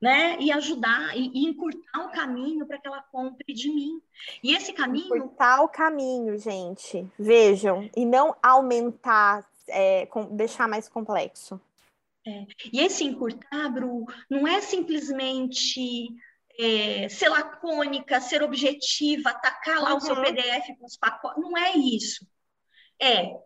né? 0.00 0.36
E 0.38 0.52
ajudar, 0.52 1.16
e, 1.16 1.30
e 1.34 1.46
encurtar 1.46 2.06
o 2.06 2.10
caminho 2.10 2.66
para 2.66 2.78
que 2.78 2.86
ela 2.86 3.02
compre 3.10 3.52
de 3.52 3.68
mim. 3.68 4.00
E 4.42 4.54
esse 4.54 4.72
caminho... 4.72 5.16
Encurtar 5.16 5.62
o 5.62 5.68
caminho, 5.68 6.38
gente. 6.38 7.06
Vejam. 7.18 7.88
E 7.96 8.04
não 8.04 8.36
aumentar, 8.42 9.46
é, 9.68 10.06
com, 10.06 10.36
deixar 10.36 10.68
mais 10.68 10.88
complexo. 10.88 11.60
É. 12.26 12.46
E 12.72 12.80
esse 12.80 13.04
encurtar, 13.04 13.68
Bru, 13.70 14.04
não 14.28 14.46
é 14.46 14.60
simplesmente 14.60 16.08
é, 16.58 17.08
ser 17.08 17.28
lacônica, 17.28 18.20
ser 18.20 18.42
objetiva, 18.42 19.30
atacar 19.30 19.80
lá 19.80 19.92
uhum. 19.92 19.96
o 19.96 20.00
seu 20.00 20.14
uhum. 20.14 20.22
PDF 20.22 20.76
com 20.78 20.86
os 20.86 20.96
pacotes. 20.96 21.42
Não 21.42 21.56
é 21.56 21.76
isso. 21.76 22.26
É 23.00 23.36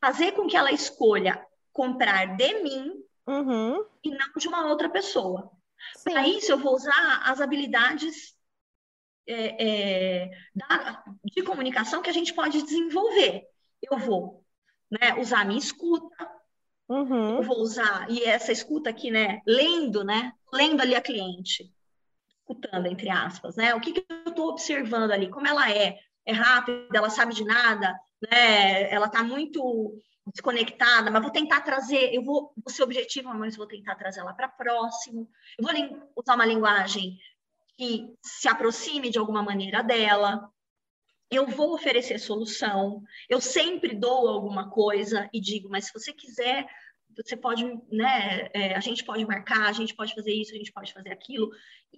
fazer 0.00 0.32
com 0.32 0.46
que 0.46 0.56
ela 0.56 0.70
escolha 0.70 1.44
comprar 1.72 2.36
de 2.36 2.62
mim 2.62 3.03
uhum. 3.26 3.84
e 4.02 4.10
não 4.10 4.32
de 4.36 4.48
uma 4.48 4.66
outra 4.66 4.88
pessoa. 4.88 5.50
Para 6.02 6.26
isso, 6.26 6.52
eu 6.52 6.58
vou 6.58 6.74
usar 6.74 7.22
as 7.24 7.40
habilidades 7.40 8.34
é, 9.26 10.24
é, 10.24 10.30
da, 10.54 11.04
de 11.24 11.42
comunicação 11.42 12.02
que 12.02 12.10
a 12.10 12.12
gente 12.12 12.34
pode 12.34 12.62
desenvolver. 12.62 13.44
Eu 13.82 13.98
vou 13.98 14.44
né, 14.90 15.14
usar 15.18 15.40
a 15.40 15.44
minha 15.44 15.58
escuta, 15.58 16.30
uhum. 16.88 17.36
eu 17.36 17.42
vou 17.42 17.58
usar, 17.58 18.10
e 18.10 18.22
essa 18.22 18.52
escuta 18.52 18.90
aqui, 18.90 19.10
né, 19.10 19.40
lendo, 19.46 20.04
né, 20.04 20.32
lendo 20.52 20.80
ali 20.80 20.94
a 20.94 21.00
cliente 21.00 21.72
escutando, 22.44 22.86
entre 22.86 23.08
aspas, 23.08 23.56
né? 23.56 23.74
O 23.74 23.80
que, 23.80 23.92
que 23.92 24.04
eu 24.10 24.30
estou 24.30 24.50
observando 24.50 25.10
ali? 25.10 25.30
Como 25.30 25.46
ela 25.46 25.70
é? 25.70 25.98
É 26.26 26.32
rápida, 26.32 26.88
ela 26.96 27.10
sabe 27.10 27.34
de 27.34 27.44
nada, 27.44 27.98
né? 28.30 28.90
Ela 28.90 29.06
está 29.06 29.22
muito 29.22 30.00
desconectada, 30.32 31.10
mas 31.10 31.22
vou 31.22 31.30
tentar 31.30 31.60
trazer, 31.60 32.14
eu 32.14 32.24
vou, 32.24 32.52
vou 32.56 32.72
ser 32.72 32.82
objetiva, 32.82 33.34
mas 33.34 33.56
vou 33.56 33.66
tentar 33.66 33.94
trazer 33.94 34.20
ela 34.20 34.32
para 34.32 34.48
próximo. 34.48 35.28
Eu 35.58 35.64
vou 35.64 36.12
usar 36.16 36.34
uma 36.34 36.46
linguagem 36.46 37.18
que 37.76 38.06
se 38.22 38.48
aproxime 38.48 39.10
de 39.10 39.18
alguma 39.18 39.42
maneira 39.42 39.82
dela. 39.82 40.48
Eu 41.30 41.46
vou 41.46 41.74
oferecer 41.74 42.18
solução. 42.18 43.02
Eu 43.28 43.40
sempre 43.40 43.94
dou 43.94 44.28
alguma 44.28 44.70
coisa 44.70 45.28
e 45.32 45.40
digo, 45.40 45.68
mas 45.68 45.86
se 45.86 45.92
você 45.92 46.12
quiser 46.12 46.66
você 47.16 47.36
pode, 47.36 47.64
né, 47.90 48.48
é, 48.52 48.74
a 48.74 48.80
gente 48.80 49.04
pode 49.04 49.24
marcar, 49.24 49.68
a 49.68 49.72
gente 49.72 49.94
pode 49.94 50.14
fazer 50.14 50.32
isso, 50.32 50.52
a 50.52 50.56
gente 50.56 50.72
pode 50.72 50.92
fazer 50.92 51.10
aquilo. 51.10 51.50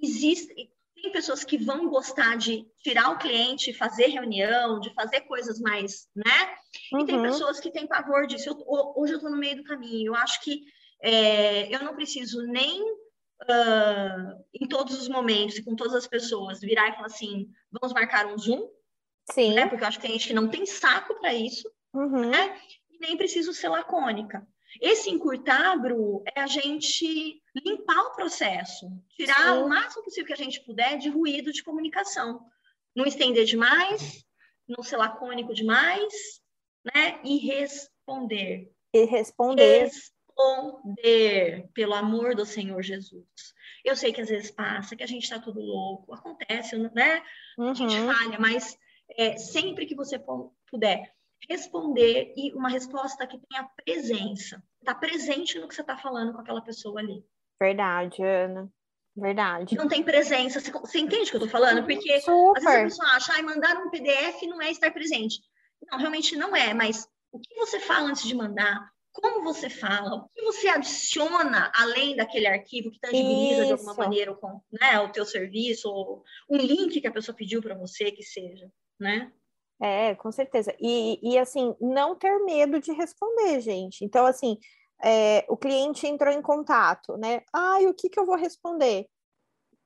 Existe, 0.03 0.71
tem 1.03 1.13
pessoas 1.13 1.45
que 1.45 1.59
vão 1.59 1.89
gostar 1.89 2.37
de 2.37 2.67
tirar 2.83 3.11
o 3.11 3.19
cliente, 3.19 3.75
fazer 3.75 4.07
reunião, 4.07 4.81
de 4.81 4.93
fazer 4.95 5.23
coisas 5.23 5.61
mais, 5.61 6.09
né? 6.15 6.57
Uhum. 6.93 7.01
E 7.01 7.07
tem 7.07 7.17
uhum. 7.17 7.23
pessoas 7.23 7.61
que 7.61 7.71
têm 7.71 7.87
pavor 7.87 8.27
disso. 8.27 8.49
Eu, 8.49 8.93
hoje 8.97 9.13
eu 9.13 9.17
estou 9.17 9.31
no 9.31 9.37
meio 9.37 9.57
do 9.57 9.65
caminho. 9.65 10.09
Eu 10.11 10.15
acho 10.15 10.43
que 10.43 10.63
é, 11.03 11.75
eu 11.75 11.83
não 11.83 11.95
preciso 11.95 12.43
nem 12.47 12.83
uh, 12.83 14.45
em 14.55 14.67
todos 14.67 15.01
os 15.01 15.09
momentos 15.09 15.59
e 15.59 15.65
com 15.65 15.77
todas 15.77 15.95
as 15.95 16.07
pessoas 16.07 16.61
virar 16.61 16.89
e 16.89 16.95
falar 16.95 17.07
assim, 17.07 17.49
vamos 17.71 17.93
marcar 17.93 18.27
um 18.27 18.39
Zoom. 18.39 18.69
Sim. 19.31 19.55
Né? 19.55 19.67
Porque 19.69 19.85
eu 19.85 19.89
acho 19.89 19.99
que 19.99 20.07
tem 20.07 20.13
gente 20.13 20.29
que 20.29 20.35
não 20.35 20.49
tem 20.49 20.65
saco 20.65 21.15
para 21.21 21.35
isso. 21.35 21.71
Uhum. 21.93 22.31
Né? 22.31 22.59
E 22.91 22.99
nem 22.99 23.17
preciso 23.17 23.53
ser 23.53 23.69
lacônica. 23.69 24.47
Esse 24.81 25.11
encurtar, 25.11 25.77
Bru, 25.77 26.23
é 26.35 26.41
a 26.41 26.47
gente 26.47 27.43
limpar 27.55 28.01
o 28.07 28.15
processo, 28.15 28.87
tirar 29.17 29.55
Sim. 29.55 29.63
o 29.63 29.69
máximo 29.69 30.05
possível 30.05 30.27
que 30.27 30.33
a 30.33 30.45
gente 30.45 30.61
puder 30.65 30.99
de 30.99 31.09
ruído 31.09 31.53
de 31.53 31.63
comunicação. 31.63 32.45
Não 32.95 33.05
estender 33.07 33.45
demais, 33.45 34.25
não 34.69 34.83
ser 34.83 34.97
lacônico 34.97 35.55
demais, 35.55 36.13
né? 36.85 37.21
E 37.25 37.39
responder. 37.39 38.73
E 38.93 39.05
responder. 39.05 39.85
Responder, 39.85 41.69
pelo 41.73 41.95
amor 41.95 42.35
do 42.35 42.45
Senhor 42.45 42.83
Jesus. 42.83 43.27
Eu 43.85 43.97
sei 43.97 44.13
que 44.13 44.21
às 44.21 44.29
vezes 44.29 44.51
passa, 44.51 44.97
que 44.97 45.03
a 45.03 45.07
gente 45.07 45.23
está 45.23 45.39
tudo 45.39 45.61
louco, 45.61 46.13
acontece, 46.13 46.77
né? 46.77 47.23
Uhum. 47.59 47.71
A 47.71 47.75
gente 47.75 47.97
uhum. 47.97 48.13
falha, 48.13 48.39
mas 48.39 48.77
é, 49.17 49.37
sempre 49.37 49.87
que 49.87 49.95
você 49.95 50.21
puder 50.71 51.16
responder 51.49 52.33
e 52.37 52.53
uma 52.55 52.69
resposta 52.69 53.27
que 53.27 53.39
tenha 53.49 53.69
presença. 53.85 54.63
Está 54.81 54.95
presente 54.95 55.59
no 55.59 55.69
que 55.69 55.75
você 55.75 55.81
está 55.81 55.97
falando 55.97 56.33
com 56.33 56.41
aquela 56.41 56.63
pessoa 56.63 57.01
ali. 57.01 57.25
Verdade, 57.61 58.23
Ana. 58.23 58.71
Verdade. 59.17 59.75
Não 59.77 59.89
tem 59.89 60.03
presença. 60.03 60.61
Você, 60.61 60.71
você 60.71 60.99
entende 60.99 61.29
o 61.29 61.31
que 61.31 61.37
eu 61.37 61.45
estou 61.45 61.49
falando? 61.49 61.85
Porque 61.85 62.21
Super. 62.21 62.59
às 62.59 62.65
vezes 62.65 62.81
a 62.81 62.85
pessoa 62.85 63.09
acha, 63.17 63.33
ah, 63.39 63.43
mandar 63.43 63.77
um 63.79 63.91
PDF 63.91 64.43
não 64.43 64.61
é 64.61 64.71
estar 64.71 64.91
presente. 64.93 65.41
Não, 65.91 65.99
realmente 65.99 66.37
não 66.37 66.55
é, 66.55 66.75
mas 66.75 67.09
o 67.33 67.39
que 67.39 67.55
você 67.55 67.81
fala 67.81 68.09
antes 68.09 68.25
de 68.25 68.35
mandar? 68.35 68.91
Como 69.13 69.43
você 69.43 69.71
fala? 69.71 70.17
O 70.17 70.29
que 70.29 70.43
você 70.43 70.69
adiciona 70.69 71.73
além 71.75 72.15
daquele 72.15 72.47
arquivo 72.47 72.91
que 72.91 73.01
tangibiliza 73.01 73.63
Isso. 73.63 73.67
de 73.67 73.73
alguma 73.73 73.95
maneira 73.95 74.35
com, 74.35 74.61
né, 74.71 75.01
o 75.01 75.11
teu 75.11 75.25
serviço, 75.25 75.89
ou 75.89 76.23
um 76.51 76.59
link 76.59 77.01
que 77.01 77.07
a 77.07 77.13
pessoa 77.13 77.35
pediu 77.35 77.63
para 77.63 77.75
você 77.75 78.11
que 78.13 78.23
seja, 78.23 78.71
né? 79.01 79.33
É, 79.81 80.15
com 80.15 80.33
certeza. 80.33 80.75
E, 80.81 81.19
e 81.23 81.39
assim, 81.39 81.75
não 81.81 82.15
ter 82.15 82.39
medo 82.45 82.81
de 82.81 82.93
responder, 82.93 83.61
gente. 83.61 84.05
Então, 84.05 84.25
assim, 84.25 84.59
é, 85.03 85.45
o 85.49 85.57
cliente 85.57 86.07
entrou 86.07 86.33
em 86.33 86.41
contato, 86.41 87.17
né? 87.17 87.43
Ai, 87.53 87.87
o 87.87 87.95
que, 87.95 88.09
que 88.09 88.19
eu 88.19 88.25
vou 88.25 88.37
responder? 88.37 89.07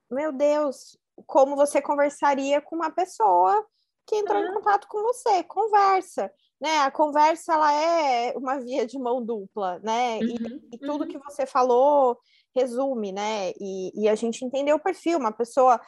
Meu 0.09 0.31
Deus, 0.31 0.97
como 1.25 1.55
você 1.55 1.81
conversaria 1.81 2.61
com 2.61 2.75
uma 2.75 2.89
pessoa 2.89 3.65
que 4.07 4.15
entrou 4.15 4.41
uhum. 4.41 4.49
em 4.49 4.53
contato 4.53 4.87
com 4.87 5.01
você? 5.03 5.43
Conversa, 5.43 6.31
né? 6.59 6.79
A 6.79 6.91
conversa, 6.91 7.53
ela 7.53 7.73
é 7.73 8.33
uma 8.37 8.59
via 8.59 8.87
de 8.87 8.97
mão 8.97 9.23
dupla, 9.23 9.79
né? 9.79 10.19
Uhum. 10.19 10.61
E, 10.71 10.75
e, 10.75 10.77
tudo 10.79 11.03
uhum. 11.03 11.07
que 11.07 11.19
você 11.19 11.45
falou 11.45 12.17
resume, 12.55 13.11
né? 13.11 13.51
E, 13.59 14.03
e, 14.03 14.09
a 14.09 14.15
gente 14.15 14.43
entendeu 14.45 14.77
o 14.77 14.81
perfil, 14.81 15.19
uma 15.19 15.31
pessoa... 15.31 15.79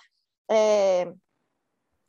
É, 0.51 1.11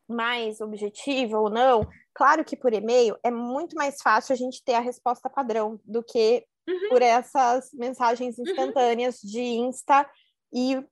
mais 0.08 0.60
objetiva 0.60 1.38
ou 1.38 1.48
não, 1.48 1.86
claro 2.14 2.44
que 2.44 2.56
por 2.56 2.72
e-mail 2.72 3.16
é 3.22 3.30
muito 3.30 3.74
mais 3.74 4.00
fácil 4.02 4.32
a 4.32 4.36
gente 4.36 4.62
ter 4.62 4.74
a 4.74 4.80
resposta 4.80 5.30
padrão 5.30 5.80
do 5.84 6.02
que 6.02 6.44
uhum. 6.68 6.88
por 6.90 7.02
essas 7.02 7.70
mensagens 7.72 8.38
uhum. 8.38 8.44
instantâneas 8.44 9.22
uhum. 9.22 9.30
de 9.30 9.40
Insta 9.40 10.08
e 10.52 10.82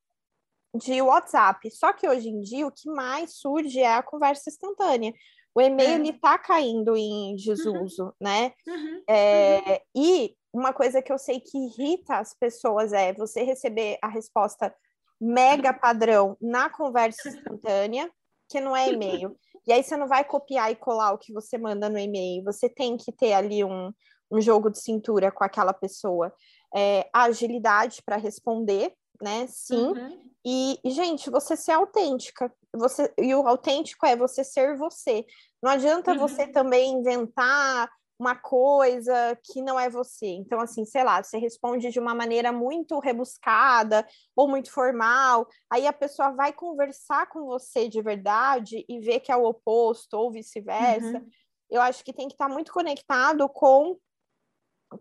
de 0.74 1.02
WhatsApp. 1.02 1.70
Só 1.70 1.92
que 1.92 2.08
hoje 2.08 2.28
em 2.28 2.40
dia 2.40 2.66
o 2.66 2.72
que 2.72 2.90
mais 2.90 3.34
surge 3.34 3.80
é 3.80 3.94
a 3.94 4.02
conversa 4.02 4.48
instantânea. 4.48 5.12
O 5.54 5.60
e-mail 5.60 6.02
é. 6.02 6.08
está 6.08 6.38
caindo 6.38 6.96
em 6.96 7.36
desuso, 7.36 8.04
uhum. 8.04 8.12
né? 8.20 8.52
Uhum. 8.66 9.02
É, 9.06 9.58
uhum. 9.58 9.78
e 9.94 10.36
uma 10.52 10.72
coisa 10.72 11.02
que 11.02 11.12
eu 11.12 11.18
sei 11.18 11.40
que 11.40 11.58
irrita 11.58 12.16
as 12.16 12.34
pessoas 12.34 12.92
é 12.92 13.12
você 13.12 13.42
receber 13.42 13.98
a 14.02 14.08
resposta 14.08 14.74
mega 15.20 15.72
padrão 15.72 16.36
na 16.40 16.68
conversa 16.68 17.28
instantânea 17.28 18.10
que 18.52 18.60
não 18.60 18.76
é 18.76 18.88
e-mail. 18.90 19.34
E 19.64 19.72
aí 19.72 19.80
você 19.80 19.96
não 19.96 20.08
vai 20.08 20.24
copiar 20.24 20.72
e 20.72 20.74
colar 20.74 21.12
o 21.12 21.18
que 21.18 21.32
você 21.32 21.56
manda 21.56 21.88
no 21.88 21.96
e-mail. 21.96 22.42
Você 22.42 22.68
tem 22.68 22.96
que 22.96 23.12
ter 23.12 23.32
ali 23.32 23.62
um, 23.62 23.92
um 24.28 24.40
jogo 24.40 24.68
de 24.68 24.80
cintura 24.80 25.30
com 25.30 25.44
aquela 25.44 25.72
pessoa. 25.72 26.34
É, 26.74 27.08
agilidade 27.12 28.02
para 28.04 28.16
responder, 28.16 28.92
né? 29.22 29.46
Sim. 29.46 29.76
Uhum. 29.76 30.32
E, 30.44 30.80
e, 30.82 30.90
gente, 30.90 31.30
você 31.30 31.56
ser 31.56 31.70
autêntica. 31.70 32.52
Você, 32.74 33.14
e 33.16 33.32
o 33.36 33.46
autêntico 33.46 34.04
é 34.04 34.16
você 34.16 34.42
ser 34.42 34.76
você. 34.76 35.24
Não 35.62 35.70
adianta 35.70 36.10
uhum. 36.10 36.18
você 36.18 36.48
também 36.48 36.94
inventar 36.94 37.88
uma 38.22 38.36
coisa 38.36 39.36
que 39.42 39.60
não 39.60 39.78
é 39.78 39.90
você. 39.90 40.26
Então, 40.26 40.60
assim, 40.60 40.84
sei 40.84 41.02
lá, 41.02 41.20
você 41.20 41.38
responde 41.38 41.90
de 41.90 41.98
uma 41.98 42.14
maneira 42.14 42.52
muito 42.52 43.00
rebuscada 43.00 44.06
ou 44.36 44.48
muito 44.48 44.70
formal, 44.70 45.48
aí 45.68 45.88
a 45.88 45.92
pessoa 45.92 46.30
vai 46.30 46.52
conversar 46.52 47.28
com 47.28 47.44
você 47.44 47.88
de 47.88 48.00
verdade 48.00 48.84
e 48.88 49.00
ver 49.00 49.18
que 49.18 49.32
é 49.32 49.36
o 49.36 49.44
oposto 49.44 50.14
ou 50.14 50.30
vice-versa. 50.30 51.18
Uhum. 51.18 51.28
Eu 51.68 51.82
acho 51.82 52.04
que 52.04 52.12
tem 52.12 52.28
que 52.28 52.34
estar 52.34 52.48
muito 52.48 52.72
conectado 52.72 53.48
com 53.48 53.98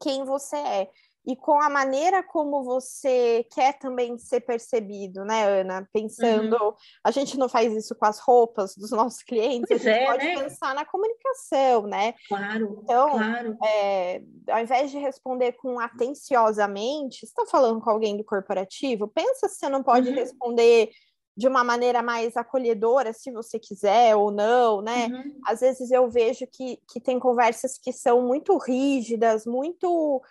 quem 0.01 0.25
você 0.25 0.57
é. 0.57 0.89
E 1.25 1.36
com 1.36 1.62
a 1.62 1.69
maneira 1.69 2.23
como 2.23 2.63
você 2.63 3.45
quer 3.53 3.77
também 3.77 4.17
ser 4.17 4.41
percebido, 4.41 5.23
né, 5.23 5.62
Ana? 5.62 5.88
Pensando, 5.93 6.55
uhum. 6.55 6.73
a 7.03 7.12
gente 7.12 7.38
não 7.38 7.47
faz 7.47 7.71
isso 7.73 7.93
com 7.95 8.05
as 8.05 8.19
roupas 8.19 8.75
dos 8.75 8.89
nossos 8.91 9.21
clientes, 9.21 9.67
pois 9.67 9.86
a 9.86 9.89
gente 9.91 10.03
é, 10.03 10.05
pode 10.05 10.25
né? 10.25 10.43
pensar 10.43 10.73
na 10.73 10.84
comunicação, 10.84 11.84
né? 11.84 12.13
Claro. 12.27 12.79
Então, 12.84 13.10
claro. 13.12 13.57
É, 13.63 14.21
ao 14.49 14.60
invés 14.62 14.89
de 14.89 14.97
responder 14.97 15.53
com 15.53 15.79
atenciosamente, 15.79 17.19
você 17.19 17.25
está 17.25 17.45
falando 17.45 17.79
com 17.81 17.89
alguém 17.89 18.17
do 18.17 18.23
corporativo, 18.23 19.07
pensa 19.07 19.47
se 19.47 19.60
você 19.60 19.69
não 19.69 19.84
pode 19.84 20.10
uhum. 20.10 20.15
responder 20.15 20.89
de 21.38 21.47
uma 21.47 21.63
maneira 21.63 22.01
mais 22.01 22.36
acolhedora, 22.36 23.13
se 23.13 23.31
você 23.31 23.57
quiser 23.57 24.15
ou 24.15 24.31
não, 24.31 24.81
né? 24.81 25.07
Uhum. 25.07 25.39
Às 25.45 25.62
vezes 25.62 25.91
eu 25.91 26.10
vejo 26.10 26.45
que, 26.51 26.77
que 26.91 26.99
tem 26.99 27.19
conversas 27.19 27.77
que 27.77 27.93
são 27.93 28.21
muito 28.21 28.57
rígidas, 28.57 29.45
muito 29.45 30.21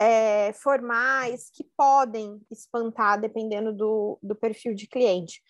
é, 0.00 0.52
formais 0.52 1.50
que 1.50 1.64
podem 1.76 2.40
espantar 2.50 3.20
dependendo 3.20 3.72
do, 3.72 4.18
do 4.22 4.34
perfil 4.34 4.74
de 4.74 4.86
cliente. 4.86 5.42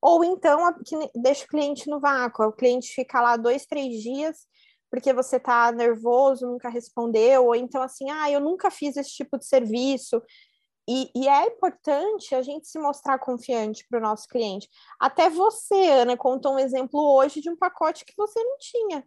Ou 0.00 0.24
então 0.24 0.64
a, 0.66 0.74
que 0.74 0.96
deixa 1.14 1.44
o 1.44 1.48
cliente 1.48 1.88
no 1.88 2.00
vácuo, 2.00 2.46
o 2.46 2.52
cliente 2.52 2.92
fica 2.92 3.20
lá 3.20 3.36
dois, 3.36 3.66
três 3.66 4.02
dias 4.02 4.46
porque 4.92 5.10
você 5.10 5.36
está 5.36 5.72
nervoso, 5.72 6.46
nunca 6.46 6.68
respondeu, 6.68 7.46
ou 7.46 7.54
então 7.54 7.80
assim, 7.80 8.10
ah, 8.10 8.30
eu 8.30 8.38
nunca 8.38 8.70
fiz 8.70 8.94
esse 8.94 9.10
tipo 9.10 9.38
de 9.38 9.46
serviço. 9.46 10.22
E, 10.86 11.10
e 11.14 11.26
é 11.26 11.46
importante 11.46 12.34
a 12.34 12.42
gente 12.42 12.68
se 12.68 12.78
mostrar 12.78 13.18
confiante 13.18 13.86
para 13.88 13.98
o 13.98 14.02
nosso 14.02 14.28
cliente. 14.28 14.68
Até 15.00 15.30
você, 15.30 15.88
Ana, 15.88 16.14
contou 16.14 16.54
um 16.54 16.58
exemplo 16.58 17.00
hoje 17.14 17.40
de 17.40 17.48
um 17.48 17.56
pacote 17.56 18.04
que 18.04 18.12
você 18.18 18.38
não 18.44 18.58
tinha. 18.58 19.02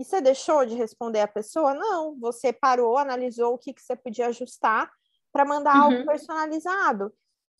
E 0.00 0.04
você 0.04 0.18
deixou 0.18 0.64
de 0.64 0.74
responder 0.74 1.20
a 1.20 1.28
pessoa? 1.28 1.74
Não, 1.74 2.18
você 2.18 2.54
parou, 2.54 2.96
analisou 2.96 3.52
o 3.52 3.58
que, 3.58 3.74
que 3.74 3.82
você 3.82 3.94
podia 3.94 4.28
ajustar 4.28 4.90
para 5.30 5.44
mandar 5.44 5.76
uhum. 5.76 5.82
algo 5.82 6.06
personalizado. 6.06 7.12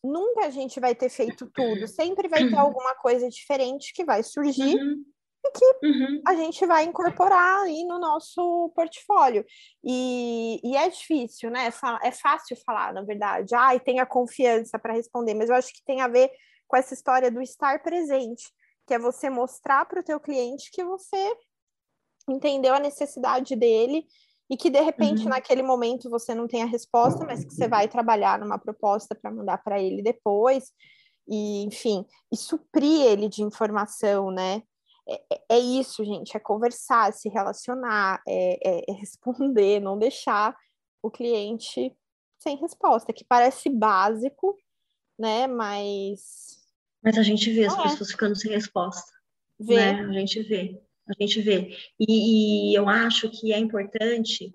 Nunca 0.02 0.46
a 0.46 0.50
gente 0.50 0.80
vai 0.80 0.94
ter 0.94 1.10
feito 1.10 1.50
tudo, 1.52 1.86
sempre 1.86 2.28
vai 2.28 2.48
ter 2.48 2.56
alguma 2.56 2.94
coisa 2.94 3.28
diferente 3.28 3.92
que 3.92 4.06
vai 4.06 4.22
surgir 4.22 4.74
uhum. 4.74 5.04
e 5.44 5.50
que 5.50 5.86
uhum. 5.86 6.22
a 6.26 6.34
gente 6.34 6.64
vai 6.64 6.84
incorporar 6.84 7.64
aí 7.64 7.84
no 7.84 7.98
nosso 7.98 8.72
portfólio. 8.74 9.44
E, 9.84 10.58
e 10.64 10.74
é 10.78 10.88
difícil, 10.88 11.50
né? 11.50 11.68
É 12.02 12.10
fácil 12.10 12.56
falar, 12.64 12.94
na 12.94 13.02
verdade. 13.02 13.54
Ai, 13.54 13.76
ah, 13.76 13.80
tenha 13.80 14.06
confiança 14.06 14.78
para 14.78 14.94
responder, 14.94 15.34
mas 15.34 15.50
eu 15.50 15.56
acho 15.56 15.74
que 15.74 15.84
tem 15.84 16.00
a 16.00 16.08
ver 16.08 16.30
com 16.66 16.74
essa 16.74 16.94
história 16.94 17.30
do 17.30 17.42
estar 17.42 17.82
presente, 17.82 18.50
que 18.86 18.94
é 18.94 18.98
você 18.98 19.28
mostrar 19.28 19.84
para 19.84 20.00
o 20.00 20.04
teu 20.04 20.18
cliente 20.18 20.70
que 20.72 20.82
você 20.82 21.36
entendeu 22.32 22.74
a 22.74 22.80
necessidade 22.80 23.54
dele 23.56 24.06
e 24.48 24.56
que 24.56 24.68
de 24.68 24.80
repente 24.80 25.22
uhum. 25.22 25.28
naquele 25.28 25.62
momento 25.62 26.10
você 26.10 26.34
não 26.34 26.48
tem 26.48 26.62
a 26.62 26.66
resposta, 26.66 27.24
mas 27.24 27.44
que 27.44 27.54
você 27.54 27.68
vai 27.68 27.86
trabalhar 27.86 28.38
numa 28.38 28.58
proposta 28.58 29.14
para 29.14 29.30
mandar 29.30 29.58
para 29.58 29.80
ele 29.80 30.02
depois 30.02 30.72
e 31.28 31.62
enfim, 31.62 32.04
e 32.32 32.36
suprir 32.36 33.02
ele 33.02 33.28
de 33.28 33.42
informação, 33.42 34.30
né? 34.30 34.62
É, 35.08 35.22
é, 35.32 35.40
é 35.50 35.58
isso, 35.58 36.04
gente, 36.04 36.36
é 36.36 36.40
conversar, 36.40 37.12
se 37.12 37.28
relacionar, 37.28 38.20
é, 38.26 38.58
é, 38.68 38.84
é 38.88 38.92
responder, 38.92 39.80
não 39.80 39.98
deixar 39.98 40.56
o 41.02 41.10
cliente 41.10 41.94
sem 42.38 42.56
resposta, 42.56 43.12
que 43.12 43.24
parece 43.24 43.68
básico, 43.70 44.56
né? 45.18 45.46
Mas 45.46 46.60
mas 47.02 47.16
a 47.16 47.22
gente 47.22 47.50
vê 47.50 47.64
as 47.64 47.78
é. 47.78 47.82
pessoas 47.82 48.10
ficando 48.10 48.36
sem 48.36 48.50
resposta. 48.50 49.10
Vê. 49.58 49.76
Né? 49.76 50.00
A 50.02 50.12
gente 50.12 50.42
vê 50.42 50.80
a 51.10 51.22
gente 51.22 51.40
vê. 51.40 51.76
E, 51.98 52.72
e, 52.72 52.74
eu 52.74 52.88
acho 52.88 53.28
que 53.30 53.52
é 53.52 53.58
importante, 53.58 54.52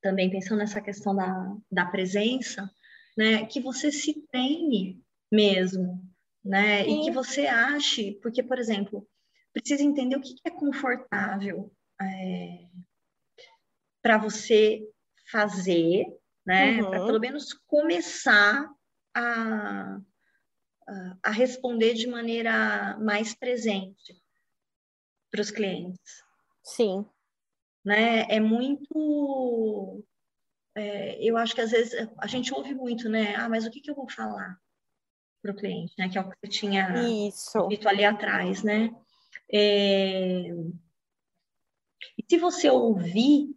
também 0.00 0.30
pensando 0.30 0.58
nessa 0.58 0.80
questão 0.80 1.14
da, 1.14 1.56
da 1.70 1.86
presença, 1.86 2.70
né, 3.16 3.46
que 3.46 3.60
você 3.60 3.92
se 3.92 4.26
treine 4.28 5.02
mesmo, 5.30 6.02
né, 6.44 6.84
Sim. 6.84 7.00
e 7.00 7.04
que 7.04 7.10
você 7.10 7.46
ache, 7.46 8.18
porque, 8.22 8.42
por 8.42 8.58
exemplo, 8.58 9.06
precisa 9.52 9.82
entender 9.82 10.16
o 10.16 10.20
que, 10.20 10.34
é 10.44 10.50
confortável 10.50 11.72
é, 12.00 12.66
para 14.02 14.18
você 14.18 14.82
fazer, 15.30 16.06
né, 16.44 16.82
uhum. 16.82 16.90
para 16.90 17.06
pelo 17.06 17.20
menos 17.20 17.52
começar 17.66 18.68
a, 19.14 20.00
a, 20.88 21.18
a 21.22 21.30
responder 21.30 21.94
de 21.94 22.06
maneira 22.06 22.98
mais 22.98 23.34
presente 23.34 24.21
para 25.32 25.40
os 25.40 25.50
clientes. 25.50 26.22
Sim. 26.62 27.04
Né? 27.84 28.26
É 28.28 28.38
muito. 28.38 30.04
É, 30.76 31.22
eu 31.22 31.36
acho 31.36 31.54
que 31.54 31.60
às 31.60 31.72
vezes 31.72 32.08
a 32.18 32.26
gente 32.26 32.54
ouve 32.54 32.74
muito, 32.74 33.08
né? 33.08 33.34
Ah, 33.34 33.48
mas 33.48 33.66
o 33.66 33.70
que, 33.70 33.80
que 33.80 33.90
eu 33.90 33.94
vou 33.94 34.08
falar 34.08 34.56
para 35.42 35.50
o 35.50 35.56
cliente, 35.56 35.94
né? 35.98 36.08
Que 36.08 36.18
é 36.18 36.20
o 36.20 36.30
que 36.30 36.36
você 36.40 36.48
tinha 36.48 36.94
Isso. 37.26 37.66
dito 37.66 37.88
ali 37.88 38.04
atrás, 38.04 38.62
né? 38.62 38.94
É... 39.52 40.50
E 42.16 42.24
se 42.28 42.38
você 42.38 42.70
ouvir 42.70 43.56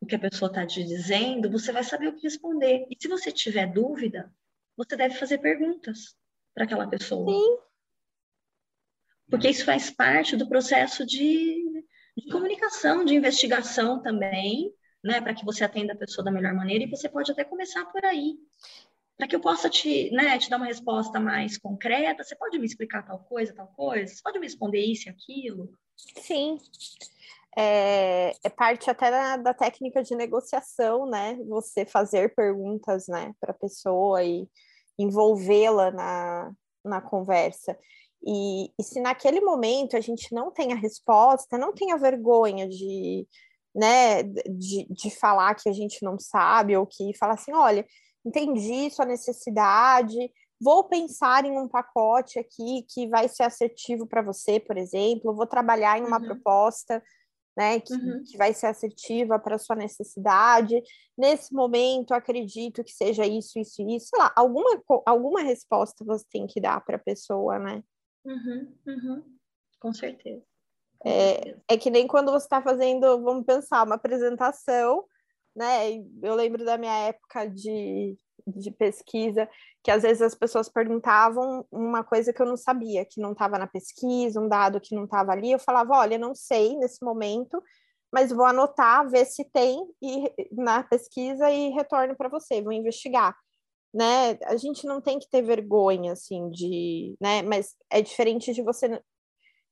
o 0.00 0.06
que 0.06 0.16
a 0.16 0.18
pessoa 0.18 0.50
está 0.50 0.66
te 0.66 0.82
dizendo, 0.82 1.50
você 1.50 1.70
vai 1.70 1.84
saber 1.84 2.08
o 2.08 2.16
que 2.16 2.22
responder. 2.22 2.86
E 2.90 2.96
se 3.00 3.06
você 3.06 3.30
tiver 3.30 3.72
dúvida, 3.72 4.34
você 4.76 4.96
deve 4.96 5.14
fazer 5.14 5.38
perguntas 5.38 6.16
para 6.54 6.64
aquela 6.64 6.88
pessoa. 6.88 7.30
Sim 7.30 7.71
porque 9.30 9.48
isso 9.48 9.64
faz 9.64 9.90
parte 9.90 10.36
do 10.36 10.48
processo 10.48 11.06
de, 11.06 11.84
de 12.16 12.30
comunicação, 12.30 13.04
de 13.04 13.14
investigação 13.14 14.02
também, 14.02 14.72
né, 15.02 15.20
para 15.20 15.34
que 15.34 15.44
você 15.44 15.64
atenda 15.64 15.92
a 15.92 15.96
pessoa 15.96 16.24
da 16.24 16.30
melhor 16.30 16.54
maneira, 16.54 16.84
e 16.84 16.90
você 16.90 17.08
pode 17.08 17.30
até 17.32 17.44
começar 17.44 17.84
por 17.86 18.04
aí. 18.04 18.34
Para 19.16 19.26
que 19.26 19.36
eu 19.36 19.40
possa 19.40 19.68
te, 19.68 20.10
né, 20.10 20.38
te 20.38 20.48
dar 20.48 20.56
uma 20.56 20.66
resposta 20.66 21.18
mais 21.18 21.58
concreta, 21.58 22.22
você 22.22 22.36
pode 22.36 22.58
me 22.58 22.66
explicar 22.66 23.02
tal 23.02 23.20
coisa, 23.20 23.54
tal 23.54 23.68
coisa? 23.68 24.14
Você 24.14 24.22
pode 24.22 24.38
me 24.38 24.46
responder 24.46 24.80
isso 24.80 25.08
e 25.08 25.10
aquilo? 25.10 25.72
Sim. 25.96 26.58
É, 27.56 28.34
é 28.42 28.48
parte 28.48 28.90
até 28.90 29.10
da, 29.10 29.36
da, 29.36 29.54
técnica 29.54 30.02
de 30.02 30.14
negociação, 30.14 31.06
né? 31.06 31.36
Você 31.48 31.84
fazer 31.84 32.34
perguntas, 32.34 33.08
né, 33.08 33.34
para 33.38 33.50
a 33.50 33.58
pessoa 33.58 34.24
e 34.24 34.48
envolvê-la 34.98 35.90
na, 35.90 36.52
na 36.84 37.00
conversa. 37.00 37.78
E, 38.24 38.70
e 38.78 38.82
se 38.82 39.00
naquele 39.00 39.40
momento 39.40 39.96
a 39.96 40.00
gente 40.00 40.32
não 40.32 40.50
tem 40.50 40.72
a 40.72 40.76
resposta, 40.76 41.58
não 41.58 41.72
tenha 41.72 41.96
vergonha 41.96 42.68
de, 42.68 43.26
né, 43.74 44.22
de, 44.22 44.86
de 44.88 45.10
falar 45.10 45.54
que 45.54 45.68
a 45.68 45.72
gente 45.72 46.04
não 46.04 46.18
sabe, 46.18 46.76
ou 46.76 46.86
que 46.86 47.16
falar 47.18 47.34
assim, 47.34 47.52
olha, 47.52 47.84
entendi 48.24 48.90
sua 48.90 49.04
necessidade, 49.04 50.16
vou 50.60 50.84
pensar 50.84 51.44
em 51.44 51.58
um 51.58 51.66
pacote 51.66 52.38
aqui 52.38 52.86
que 52.88 53.08
vai 53.08 53.28
ser 53.28 53.42
assertivo 53.42 54.06
para 54.06 54.22
você, 54.22 54.60
por 54.60 54.76
exemplo, 54.76 55.34
vou 55.34 55.46
trabalhar 55.46 55.98
em 55.98 56.04
uma 56.04 56.20
uhum. 56.20 56.26
proposta 56.26 57.02
né, 57.56 57.80
que, 57.80 57.92
uhum. 57.92 58.22
que 58.24 58.36
vai 58.36 58.54
ser 58.54 58.66
assertiva 58.66 59.38
para 59.38 59.58
sua 59.58 59.76
necessidade. 59.76 60.80
Nesse 61.16 61.52
momento, 61.52 62.14
acredito 62.14 62.82
que 62.82 62.92
seja 62.92 63.26
isso, 63.26 63.58
isso, 63.58 63.82
isso. 63.82 64.08
Sei 64.08 64.18
lá, 64.18 64.32
alguma, 64.34 64.82
alguma 65.04 65.42
resposta 65.42 66.04
você 66.04 66.24
tem 66.30 66.46
que 66.46 66.60
dar 66.60 66.80
para 66.82 66.96
a 66.96 67.00
pessoa, 67.00 67.58
né? 67.58 67.82
Uhum, 68.24 68.74
uhum. 68.86 69.22
Com 69.80 69.92
certeza. 69.92 70.42
É, 71.04 71.56
é 71.68 71.76
que 71.76 71.90
nem 71.90 72.06
quando 72.06 72.30
você 72.30 72.46
está 72.46 72.62
fazendo, 72.62 73.20
vamos 73.22 73.44
pensar, 73.44 73.84
uma 73.84 73.96
apresentação, 73.96 75.04
né? 75.54 75.92
Eu 76.22 76.34
lembro 76.34 76.64
da 76.64 76.78
minha 76.78 76.96
época 77.08 77.46
de, 77.46 78.16
de 78.46 78.70
pesquisa, 78.70 79.48
que 79.82 79.90
às 79.90 80.02
vezes 80.02 80.22
as 80.22 80.34
pessoas 80.34 80.68
perguntavam 80.68 81.66
uma 81.70 82.04
coisa 82.04 82.32
que 82.32 82.40
eu 82.40 82.46
não 82.46 82.56
sabia, 82.56 83.04
que 83.04 83.20
não 83.20 83.32
estava 83.32 83.58
na 83.58 83.66
pesquisa, 83.66 84.40
um 84.40 84.48
dado 84.48 84.80
que 84.80 84.94
não 84.94 85.04
estava 85.04 85.32
ali. 85.32 85.50
Eu 85.50 85.58
falava, 85.58 85.94
olha, 85.94 86.16
não 86.16 86.34
sei 86.34 86.76
nesse 86.76 87.04
momento, 87.04 87.62
mas 88.12 88.30
vou 88.30 88.46
anotar, 88.46 89.08
ver 89.10 89.24
se 89.24 89.44
tem 89.50 89.84
e, 90.00 90.32
na 90.52 90.84
pesquisa 90.84 91.50
e 91.50 91.70
retorno 91.70 92.16
para 92.16 92.28
você, 92.28 92.62
vou 92.62 92.72
investigar 92.72 93.36
né? 93.92 94.38
A 94.44 94.56
gente 94.56 94.86
não 94.86 95.00
tem 95.00 95.18
que 95.18 95.28
ter 95.28 95.42
vergonha, 95.42 96.12
assim, 96.12 96.48
de, 96.50 97.14
né? 97.20 97.42
Mas 97.42 97.74
é 97.90 98.00
diferente 98.00 98.52
de 98.52 98.62
você. 98.62 99.00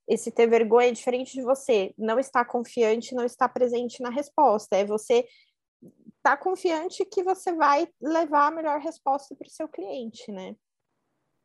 Esse 0.09 0.31
ter 0.31 0.49
vergonha 0.49 0.89
é 0.89 0.93
diferente 0.93 1.33
de 1.33 1.43
você 1.43 1.95
não 1.97 2.19
estar 2.19 2.45
confiante, 2.45 3.15
não 3.15 3.25
estar 3.25 3.49
presente 3.49 4.03
na 4.03 4.11
resposta. 4.11 4.77
É 4.77 4.85
você 4.85 5.27
estar 5.83 6.37
tá 6.37 6.37
confiante 6.37 7.05
que 7.05 7.23
você 7.23 7.53
vai 7.55 7.89
levar 8.01 8.49
a 8.49 8.51
melhor 8.51 8.81
resposta 8.81 9.35
para 9.35 9.47
o 9.47 9.51
seu 9.51 9.69
cliente, 9.69 10.31
né? 10.31 10.55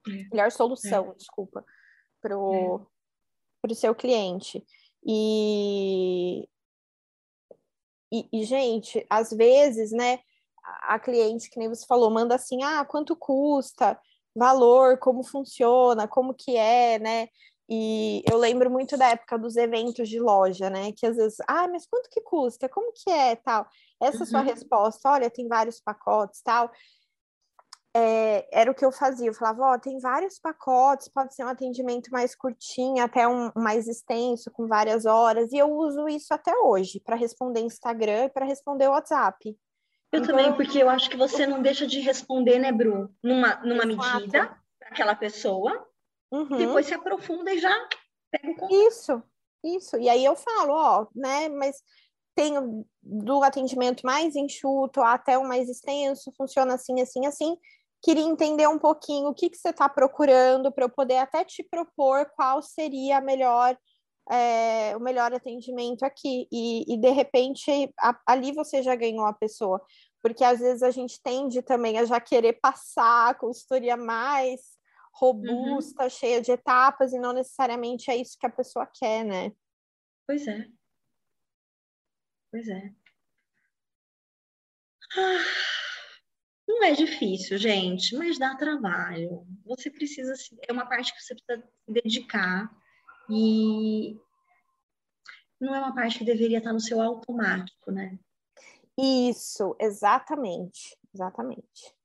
É. 0.08 0.30
Melhor 0.32 0.52
solução, 0.52 1.12
é. 1.12 1.16
desculpa, 1.16 1.66
para 2.22 2.38
o 2.38 2.86
é. 3.70 3.74
seu 3.74 3.96
cliente. 3.96 4.64
E, 5.06 6.48
e, 8.12 8.28
e, 8.34 8.44
gente, 8.44 9.06
às 9.10 9.30
vezes, 9.32 9.92
né? 9.92 10.20
A 10.84 11.00
cliente, 11.00 11.50
que 11.50 11.60
nem 11.60 11.70
você 11.70 11.86
falou, 11.86 12.10
manda 12.10 12.36
assim, 12.36 12.64
ah, 12.64 12.86
quanto 12.86 13.16
custa, 13.16 14.00
valor, 14.36 14.98
como 15.00 15.24
funciona, 15.24 16.08
como 16.08 16.34
que 16.34 16.58
é, 16.58 17.00
né? 17.00 17.28
E 17.68 18.22
eu 18.30 18.38
lembro 18.38 18.70
muito 18.70 18.96
da 18.98 19.10
época 19.10 19.38
dos 19.40 19.56
eventos 19.56 20.08
de 20.08 20.20
loja, 20.20 20.70
né? 20.70 20.92
Que 20.92 21.08
às 21.08 21.16
vezes, 21.16 21.38
ah, 21.48 21.68
mas 21.68 21.88
quanto 21.88 22.10
que 22.10 22.22
custa? 22.22 22.70
Como 22.70 22.92
que 22.94 23.10
é 23.10 23.36
tal? 23.36 23.68
Essa 24.02 24.20
uhum. 24.20 24.26
sua 24.26 24.42
resposta, 24.42 25.10
olha, 25.10 25.30
tem 25.30 25.48
vários 25.48 25.80
pacotes, 25.80 26.42
tal, 26.42 26.70
é, 27.96 28.46
era 28.52 28.70
o 28.70 28.76
que 28.76 28.84
eu 28.84 28.92
fazia. 28.92 29.28
Eu 29.28 29.34
falava, 29.34 29.64
ó, 29.64 29.74
oh, 29.74 29.80
tem 29.80 29.98
vários 30.00 30.38
pacotes, 30.38 31.08
pode 31.08 31.34
ser 31.34 31.46
um 31.46 31.48
atendimento 31.48 32.12
mais 32.12 32.36
curtinho, 32.36 33.02
até 33.02 33.26
um 33.28 33.52
mais 33.56 33.88
extenso, 33.88 34.52
com 34.52 34.68
várias 34.68 35.06
horas, 35.06 35.52
e 35.54 35.58
eu 35.58 35.72
uso 35.72 36.08
isso 36.10 36.34
até 36.34 36.54
hoje 36.58 37.00
para 37.00 37.16
responder 37.16 37.62
Instagram 37.62 38.26
e 38.26 38.30
para 38.30 38.46
responder 38.46 38.90
WhatsApp. 38.90 39.58
Eu 40.16 40.24
então, 40.24 40.36
também, 40.36 40.54
porque 40.54 40.82
eu 40.82 40.90
acho 40.90 41.10
que 41.10 41.18
você 41.18 41.46
não 41.46 41.62
deixa 41.62 41.86
de 41.86 42.00
responder, 42.00 42.60
né, 42.60 42.72
Bru? 42.72 43.10
Numa, 43.24 43.56
numa 43.58 43.86
medida 43.86 44.58
para 44.80 44.90
aquela 44.90 45.16
pessoa, 45.16 45.88
uhum. 46.32 46.58
depois 46.58 46.86
se 46.86 46.94
aprofunda 46.94 47.54
e 47.54 47.60
já 47.60 47.74
pega 48.32 48.52
o 48.52 48.56
contato. 48.56 48.88
Isso, 48.88 49.24
isso. 49.64 49.98
E 49.98 50.10
aí 50.10 50.24
eu 50.24 50.36
falo, 50.36 50.74
ó, 50.74 51.08
né, 51.16 51.50
mas 51.50 51.78
tenho 52.36 52.86
do 53.02 53.44
atendimento 53.44 54.06
mais 54.06 54.36
enxuto 54.36 55.02
até 55.02 55.38
o 55.38 55.48
mais 55.48 55.70
extenso, 55.70 56.34
funciona 56.38 56.76
assim, 56.76 57.02
assim, 57.02 57.26
assim 57.26 57.58
queria 58.06 58.24
entender 58.24 58.68
um 58.68 58.78
pouquinho 58.78 59.30
o 59.30 59.34
que, 59.34 59.50
que 59.50 59.58
você 59.58 59.70
está 59.70 59.90
procurando 59.90 60.72
para 60.72 60.86
eu 60.86 60.90
poder 60.90 61.18
até 61.18 61.44
te 61.44 61.64
propor 61.64 62.30
qual 62.36 62.62
seria 62.62 63.18
a 63.18 63.22
melhor 63.22 63.76
é, 64.30 64.96
o 64.96 65.00
melhor 65.00 65.34
atendimento 65.34 66.04
aqui 66.04 66.48
e, 66.52 66.94
e 66.94 66.98
de 66.98 67.10
repente 67.12 67.92
a, 68.00 68.20
ali 68.28 68.52
você 68.52 68.84
já 68.84 68.96
ganhou 68.96 69.26
a 69.26 69.34
pessoa 69.34 69.82
porque 70.26 70.44
às 70.44 70.60
vezes 70.60 70.82
a 70.82 70.90
gente 70.90 71.22
tende 71.22 71.62
também 71.62 72.00
a 72.00 72.06
já 72.06 72.20
querer 72.20 72.54
passar 72.54 73.30
a 73.30 73.36
consultoria 73.36 73.96
mais 73.96 74.76
robusta, 75.14 76.06
uhum. 76.06 76.10
cheia 76.10 76.42
de 76.42 76.52
etapas, 76.52 77.14
e 77.14 77.20
não 77.20 77.32
necessariamente 77.32 78.10
é 78.10 78.18
isso 78.18 78.36
que 78.40 78.48
a 78.48 78.50
pessoa 78.50 78.88
quer, 78.88 79.24
né? 79.24 79.52
Pois 80.26 80.48
é. 80.48 80.68
Pois 82.50 82.68
é. 82.68 82.92
Ah. 85.16 85.46
Não 86.68 86.84
é 86.84 86.94
difícil, 86.94 87.60
gente, 87.60 88.16
mas 88.16 88.40
dá 88.40 88.56
trabalho. 88.56 89.46
Você 89.64 89.92
precisa, 89.92 90.34
é 90.68 90.74
uma 90.74 90.88
parte 90.88 91.14
que 91.14 91.22
você 91.22 91.36
precisa 91.36 91.68
se 91.68 91.92
dedicar 91.92 92.76
e 93.30 94.20
não 95.62 95.76
é 95.76 95.80
uma 95.82 95.94
parte 95.94 96.18
que 96.18 96.26
deveria 96.26 96.58
estar 96.58 96.74
no 96.74 96.80
seu 96.80 97.00
automático, 97.00 97.92
né? 97.92 98.18
Isso, 98.98 99.76
exatamente, 99.80 100.98
exatamente. 101.14 101.96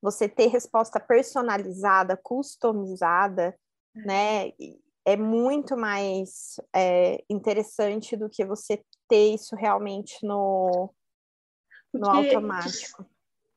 Você 0.00 0.28
ter 0.28 0.48
resposta 0.48 1.00
personalizada, 1.00 2.16
customizada, 2.16 3.58
é. 3.96 4.00
né, 4.00 4.52
é 5.04 5.16
muito 5.16 5.76
mais 5.76 6.60
é, 6.74 7.24
interessante 7.30 8.16
do 8.16 8.28
que 8.28 8.44
você 8.44 8.84
ter 9.08 9.34
isso 9.34 9.56
realmente 9.56 10.18
no, 10.24 10.92
porque, 11.90 11.98
no 11.98 12.10
automático. 12.10 13.06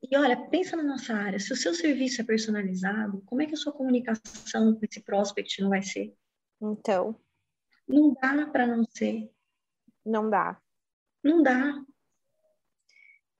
E 0.02 0.16
olha, 0.16 0.48
pensa 0.48 0.76
na 0.76 0.82
nossa 0.82 1.14
área, 1.14 1.38
se 1.38 1.52
o 1.52 1.56
seu 1.56 1.74
serviço 1.74 2.20
é 2.20 2.24
personalizado, 2.24 3.22
como 3.26 3.42
é 3.42 3.46
que 3.46 3.54
a 3.54 3.56
sua 3.56 3.72
comunicação 3.72 4.74
com 4.74 4.80
esse 4.82 5.00
prospect 5.02 5.60
não 5.60 5.68
vai 5.68 5.82
ser? 5.82 6.14
Então. 6.60 7.20
Não 7.86 8.14
dá 8.14 8.46
para 8.46 8.66
não 8.66 8.84
ser. 8.84 9.30
Não 10.04 10.30
dá. 10.30 10.61
Não 11.22 11.42
dá. 11.42 11.74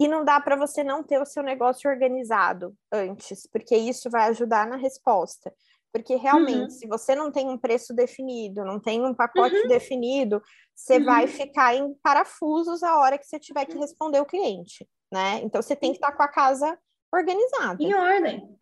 E 0.00 0.08
não 0.08 0.24
dá 0.24 0.40
para 0.40 0.56
você 0.56 0.82
não 0.82 1.02
ter 1.02 1.20
o 1.20 1.26
seu 1.26 1.42
negócio 1.42 1.88
organizado 1.88 2.76
antes, 2.90 3.46
porque 3.46 3.76
isso 3.76 4.10
vai 4.10 4.28
ajudar 4.28 4.66
na 4.66 4.76
resposta. 4.76 5.52
Porque 5.92 6.16
realmente, 6.16 6.62
uhum. 6.62 6.70
se 6.70 6.86
você 6.88 7.14
não 7.14 7.30
tem 7.30 7.48
um 7.48 7.58
preço 7.58 7.94
definido, 7.94 8.64
não 8.64 8.80
tem 8.80 9.04
um 9.04 9.14
pacote 9.14 9.54
uhum. 9.54 9.68
definido, 9.68 10.42
você 10.74 10.96
uhum. 10.96 11.04
vai 11.04 11.26
ficar 11.26 11.76
em 11.76 11.94
parafusos 12.02 12.82
a 12.82 12.96
hora 12.98 13.18
que 13.18 13.26
você 13.26 13.38
tiver 13.38 13.66
que 13.66 13.76
responder 13.76 14.18
o 14.18 14.26
cliente, 14.26 14.88
né? 15.12 15.40
Então 15.42 15.60
você 15.60 15.76
tem 15.76 15.90
que 15.90 15.98
estar 15.98 16.12
com 16.12 16.22
a 16.22 16.28
casa 16.28 16.78
organizada. 17.12 17.82
Em 17.82 17.94
ordem. 17.94 18.58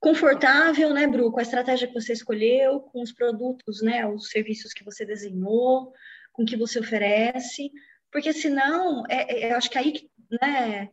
Confortável, 0.00 0.92
né, 0.92 1.06
Bru, 1.06 1.30
com 1.30 1.38
a 1.38 1.42
estratégia 1.42 1.86
que 1.86 1.94
você 1.94 2.14
escolheu, 2.14 2.80
com 2.80 3.00
os 3.00 3.12
produtos, 3.12 3.80
né, 3.82 4.06
os 4.06 4.28
serviços 4.28 4.72
que 4.72 4.84
você 4.84 5.04
desenhou, 5.04 5.92
com 6.32 6.42
o 6.42 6.46
que 6.46 6.56
você 6.56 6.78
oferece, 6.78 7.70
porque 8.14 8.32
senão, 8.32 9.04
é, 9.10 9.46
é, 9.46 9.52
eu 9.52 9.56
acho 9.56 9.68
que 9.68 9.76
aí, 9.76 10.08
né, 10.40 10.88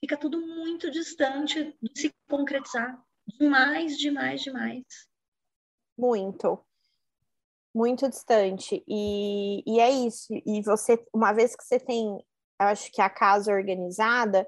fica 0.00 0.16
tudo 0.16 0.40
muito 0.40 0.90
distante 0.90 1.76
de 1.80 2.00
se 2.00 2.10
concretizar. 2.28 3.00
Demais, 3.38 3.96
demais, 3.96 4.40
demais. 4.40 4.84
Muito 5.96 6.64
muito 7.74 8.08
distante. 8.08 8.82
E, 8.86 9.62
e 9.66 9.80
é 9.80 9.90
isso. 9.90 10.32
E 10.46 10.62
você, 10.62 11.02
uma 11.12 11.32
vez 11.32 11.56
que 11.56 11.64
você 11.64 11.80
tem, 11.80 12.04
eu 12.60 12.66
acho 12.66 12.90
que 12.92 13.00
a 13.00 13.08
casa 13.08 13.52
organizada, 13.52 14.46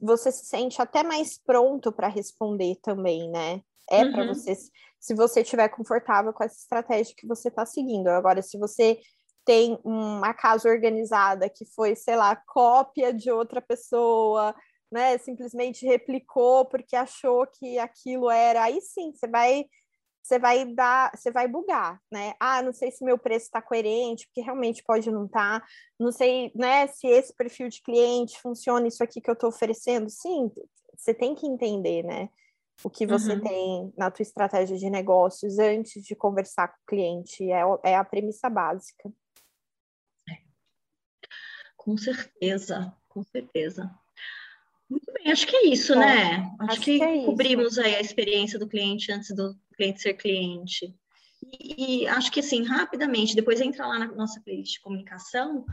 você 0.00 0.30
se 0.30 0.46
sente 0.46 0.80
até 0.80 1.02
mais 1.02 1.38
pronto 1.38 1.92
para 1.92 2.08
responder 2.08 2.76
também, 2.82 3.28
né? 3.30 3.60
É 3.90 4.04
uhum. 4.04 4.12
para 4.12 4.26
você, 4.28 4.54
se 5.00 5.14
você 5.14 5.40
estiver 5.40 5.68
confortável 5.68 6.32
com 6.32 6.44
essa 6.44 6.56
estratégia 6.56 7.14
que 7.16 7.26
você 7.26 7.48
está 7.48 7.66
seguindo. 7.66 8.08
Agora, 8.08 8.40
se 8.40 8.56
você 8.56 9.00
tem 9.44 9.78
uma 9.84 10.32
casa 10.34 10.68
organizada 10.68 11.48
que 11.48 11.64
foi, 11.64 11.94
sei 11.96 12.16
lá, 12.16 12.36
cópia 12.36 13.12
de 13.12 13.30
outra 13.30 13.60
pessoa, 13.60 14.54
né? 14.90 15.18
Simplesmente 15.18 15.86
replicou 15.86 16.64
porque 16.66 16.96
achou 16.96 17.46
que 17.46 17.78
aquilo 17.78 18.30
era, 18.30 18.64
aí 18.64 18.80
sim, 18.80 19.12
você 19.12 19.28
vai 19.28 19.64
você 20.22 20.38
vai 20.38 20.64
dar, 20.64 21.10
você 21.16 21.30
vai 21.30 21.48
bugar, 21.48 22.00
né? 22.12 22.34
Ah, 22.38 22.62
não 22.62 22.72
sei 22.72 22.90
se 22.90 23.04
meu 23.04 23.18
preço 23.18 23.46
está 23.46 23.60
coerente, 23.60 24.26
porque 24.26 24.42
realmente 24.42 24.84
pode 24.84 25.10
não 25.10 25.26
estar. 25.26 25.60
Tá. 25.60 25.66
Não 25.98 26.12
sei, 26.12 26.52
né, 26.54 26.86
se 26.86 27.06
esse 27.08 27.34
perfil 27.34 27.68
de 27.68 27.82
cliente 27.82 28.40
funciona 28.40 28.86
isso 28.86 29.02
aqui 29.02 29.20
que 29.20 29.30
eu 29.30 29.34
estou 29.34 29.48
oferecendo. 29.48 30.08
Sim, 30.08 30.50
você 30.96 31.14
tem 31.14 31.34
que 31.34 31.46
entender, 31.46 32.04
né? 32.04 32.28
O 32.84 32.88
que 32.88 33.06
você 33.06 33.32
uhum. 33.32 33.40
tem 33.40 33.92
na 33.96 34.10
tua 34.10 34.22
estratégia 34.22 34.76
de 34.76 34.88
negócios 34.88 35.58
antes 35.58 36.02
de 36.04 36.14
conversar 36.14 36.68
com 36.68 36.74
o 36.74 36.86
cliente. 36.86 37.50
É, 37.50 37.62
é 37.84 37.96
a 37.96 38.04
premissa 38.04 38.48
básica. 38.48 39.10
Com 41.80 41.96
certeza, 41.96 42.94
com 43.08 43.22
certeza. 43.22 43.90
Muito 44.88 45.10
bem, 45.14 45.32
acho 45.32 45.46
que 45.46 45.56
é 45.56 45.66
isso, 45.68 45.94
Bom, 45.94 46.00
né? 46.00 46.52
Acho, 46.58 46.72
acho 46.72 46.80
que, 46.82 46.98
que 46.98 47.04
é 47.04 47.24
cobrimos 47.24 47.78
aí 47.78 47.94
a 47.94 48.00
experiência 48.00 48.58
do 48.58 48.68
cliente 48.68 49.10
antes 49.10 49.34
do 49.34 49.56
cliente 49.74 50.02
ser 50.02 50.12
cliente. 50.12 50.94
E, 51.42 52.02
e, 52.02 52.08
acho 52.08 52.30
que, 52.30 52.40
assim, 52.40 52.64
rapidamente, 52.64 53.34
depois 53.34 53.62
entra 53.62 53.86
lá 53.86 53.98
na 53.98 54.08
nossa 54.08 54.42
playlist 54.42 54.74
de 54.74 54.80
comunicação, 54.80 55.64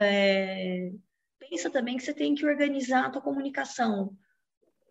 é, 0.00 0.92
pensa 1.40 1.68
também 1.68 1.96
que 1.96 2.04
você 2.04 2.14
tem 2.14 2.36
que 2.36 2.46
organizar 2.46 3.06
a 3.06 3.10
tua 3.10 3.22
comunicação 3.22 4.16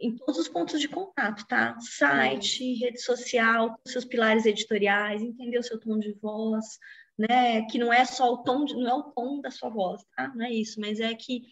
em 0.02 0.14
todos 0.18 0.38
os 0.38 0.50
pontos 0.50 0.82
de 0.82 0.90
contato, 0.90 1.48
tá? 1.48 1.80
Site, 1.80 2.74
rede 2.74 3.00
social, 3.00 3.80
seus 3.88 4.04
pilares 4.04 4.46
editoriais, 4.46 5.22
entender 5.22 5.58
o 5.58 5.64
seu 5.64 5.80
tom 5.80 5.98
de 5.98 6.12
voz, 6.12 6.78
né? 7.18 7.64
Que 7.68 7.78
não 7.78 7.92
é 7.92 8.06
só 8.06 8.34
o 8.34 8.38
tom, 8.44 8.66
de, 8.66 8.74
não 8.76 8.90
é 8.90 8.94
o 8.94 9.04
tom 9.04 9.42
da 9.42 9.52
sua 9.52 9.70
voz, 9.70 10.02
tá? 10.16 10.32
Não 10.36 10.46
é 10.46 10.52
isso, 10.52 10.80
mas 10.80 11.00
é 11.00 11.14
que 11.14 11.44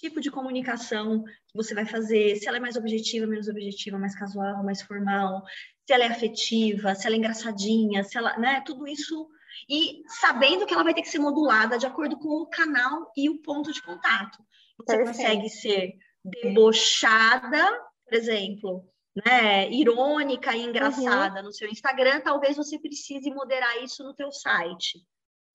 tipo 0.00 0.20
de 0.20 0.30
comunicação 0.30 1.22
que 1.22 1.54
você 1.54 1.74
vai 1.74 1.84
fazer, 1.84 2.36
se 2.36 2.48
ela 2.48 2.56
é 2.56 2.60
mais 2.60 2.76
objetiva, 2.76 3.26
menos 3.26 3.48
objetiva, 3.48 3.98
mais 3.98 4.18
casual, 4.18 4.64
mais 4.64 4.80
formal, 4.80 5.42
se 5.86 5.92
ela 5.92 6.04
é 6.04 6.08
afetiva, 6.08 6.94
se 6.94 7.06
ela 7.06 7.16
é 7.16 7.18
engraçadinha, 7.18 8.02
se 8.02 8.16
ela, 8.16 8.36
né, 8.38 8.62
tudo 8.64 8.88
isso 8.88 9.28
e 9.68 10.02
sabendo 10.06 10.64
que 10.64 10.72
ela 10.72 10.84
vai 10.84 10.94
ter 10.94 11.02
que 11.02 11.08
ser 11.08 11.18
modulada 11.18 11.76
de 11.76 11.86
acordo 11.86 12.18
com 12.18 12.28
o 12.28 12.46
canal 12.46 13.12
e 13.16 13.28
o 13.28 13.38
ponto 13.42 13.72
de 13.72 13.82
contato. 13.82 14.38
Você 14.78 14.96
Perfeito. 14.96 15.06
consegue 15.06 15.48
ser 15.50 15.92
debochada, 16.24 17.70
por 18.04 18.14
exemplo, 18.14 18.88
né, 19.24 19.70
irônica 19.70 20.54
e 20.56 20.62
engraçada 20.62 21.40
uhum. 21.40 21.46
no 21.46 21.52
seu 21.52 21.68
Instagram, 21.68 22.20
talvez 22.20 22.56
você 22.56 22.78
precise 22.78 23.30
moderar 23.30 23.82
isso 23.82 24.04
no 24.04 24.14
teu 24.14 24.30
site. 24.32 24.98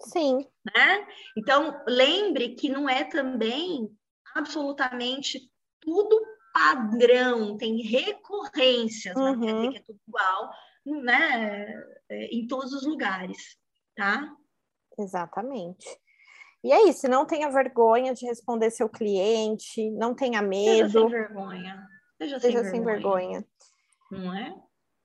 Sim. 0.01 0.45
Né? 0.65 1.07
Então, 1.37 1.81
lembre 1.87 2.55
que 2.55 2.69
não 2.69 2.89
é 2.89 3.03
também 3.03 3.89
absolutamente 4.35 5.49
tudo 5.79 6.19
padrão, 6.53 7.57
tem 7.57 7.81
recorrências, 7.81 9.15
uhum. 9.15 9.35
não 9.35 9.41
quer 9.41 9.53
dizer 9.53 9.71
que 9.71 9.77
é 9.77 9.83
tudo 9.83 9.99
igual, 10.07 10.51
né? 10.85 11.65
É, 12.09 12.25
em 12.27 12.47
todos 12.47 12.71
os 12.71 12.85
lugares, 12.85 13.57
tá? 13.95 14.33
Exatamente. 14.97 15.85
E 16.63 16.71
é 16.71 16.87
isso, 16.89 17.07
não 17.07 17.25
tenha 17.25 17.49
vergonha 17.49 18.13
de 18.13 18.25
responder 18.25 18.71
seu 18.71 18.89
cliente, 18.89 19.89
não 19.91 20.15
tenha 20.15 20.41
medo. 20.41 20.89
Seja 20.89 20.99
sem 20.99 21.09
vergonha. 21.09 21.87
Seja, 22.17 22.39
Seja 22.39 22.63
sem, 22.63 22.71
vergonha. 22.71 22.71
sem 22.71 22.83
vergonha. 22.83 23.45
Não 24.11 24.33
é? 24.33 24.55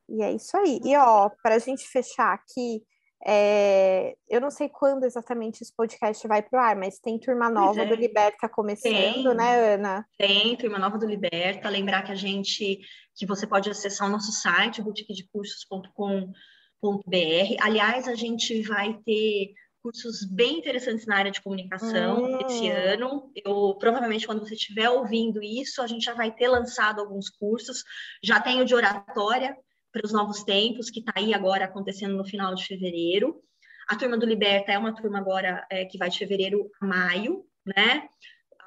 E 0.08 0.22
é 0.22 0.32
isso 0.32 0.56
aí. 0.56 0.80
E 0.84 0.96
ó, 0.96 1.30
para 1.42 1.54
a 1.54 1.58
gente 1.58 1.86
fechar 1.86 2.32
aqui, 2.32 2.82
é, 3.26 4.16
eu 4.28 4.40
não 4.40 4.50
sei 4.50 4.68
quando 4.68 5.04
exatamente 5.04 5.62
esse 5.62 5.74
podcast 5.74 6.26
vai 6.26 6.42
para 6.42 6.58
o 6.58 6.62
ar, 6.62 6.74
mas 6.74 6.98
tem 6.98 7.18
turma 7.18 7.50
nova 7.50 7.82
é. 7.82 7.86
do 7.86 7.94
Liberta 7.94 8.48
começando, 8.48 8.92
tem, 8.92 9.36
né, 9.36 9.74
Ana? 9.74 10.06
Tem, 10.16 10.56
turma 10.56 10.78
nova 10.78 10.98
do 10.98 11.06
Liberta. 11.06 11.68
Lembrar 11.68 12.02
que 12.02 12.12
a 12.12 12.16
gente, 12.16 12.80
que 13.14 13.26
você 13.26 13.46
pode 13.46 13.68
acessar 13.68 14.08
o 14.08 14.10
nosso 14.10 14.32
site, 14.32 14.82
boutiquedecursos.com.br. 14.82 17.56
Aliás, 17.60 18.08
a 18.08 18.14
gente 18.14 18.62
vai 18.62 18.94
ter 19.04 19.52
cursos 19.82 20.24
bem 20.24 20.58
interessantes 20.58 21.06
na 21.06 21.16
área 21.16 21.30
de 21.30 21.40
comunicação 21.40 22.24
hum. 22.24 22.38
esse 22.46 22.68
ano. 22.68 23.30
Eu 23.44 23.74
provavelmente 23.78 24.26
quando 24.26 24.40
você 24.40 24.54
estiver 24.54 24.88
ouvindo 24.90 25.42
isso, 25.42 25.82
a 25.82 25.86
gente 25.86 26.04
já 26.04 26.14
vai 26.14 26.30
ter 26.30 26.48
lançado 26.48 27.00
alguns 27.00 27.28
cursos. 27.28 27.84
Já 28.22 28.40
tenho 28.40 28.64
de 28.64 28.74
oratória 28.74 29.56
para 29.92 30.04
os 30.04 30.12
novos 30.12 30.44
tempos, 30.44 30.90
que 30.90 31.00
está 31.00 31.12
aí 31.16 31.34
agora 31.34 31.64
acontecendo 31.64 32.16
no 32.16 32.24
final 32.24 32.54
de 32.54 32.64
fevereiro. 32.64 33.42
A 33.88 33.96
turma 33.96 34.16
do 34.16 34.26
Liberta 34.26 34.70
é 34.70 34.78
uma 34.78 34.94
turma 34.94 35.18
agora 35.18 35.66
é, 35.70 35.84
que 35.84 35.98
vai 35.98 36.08
de 36.08 36.18
fevereiro 36.18 36.70
a 36.80 36.86
maio, 36.86 37.44
né? 37.66 38.08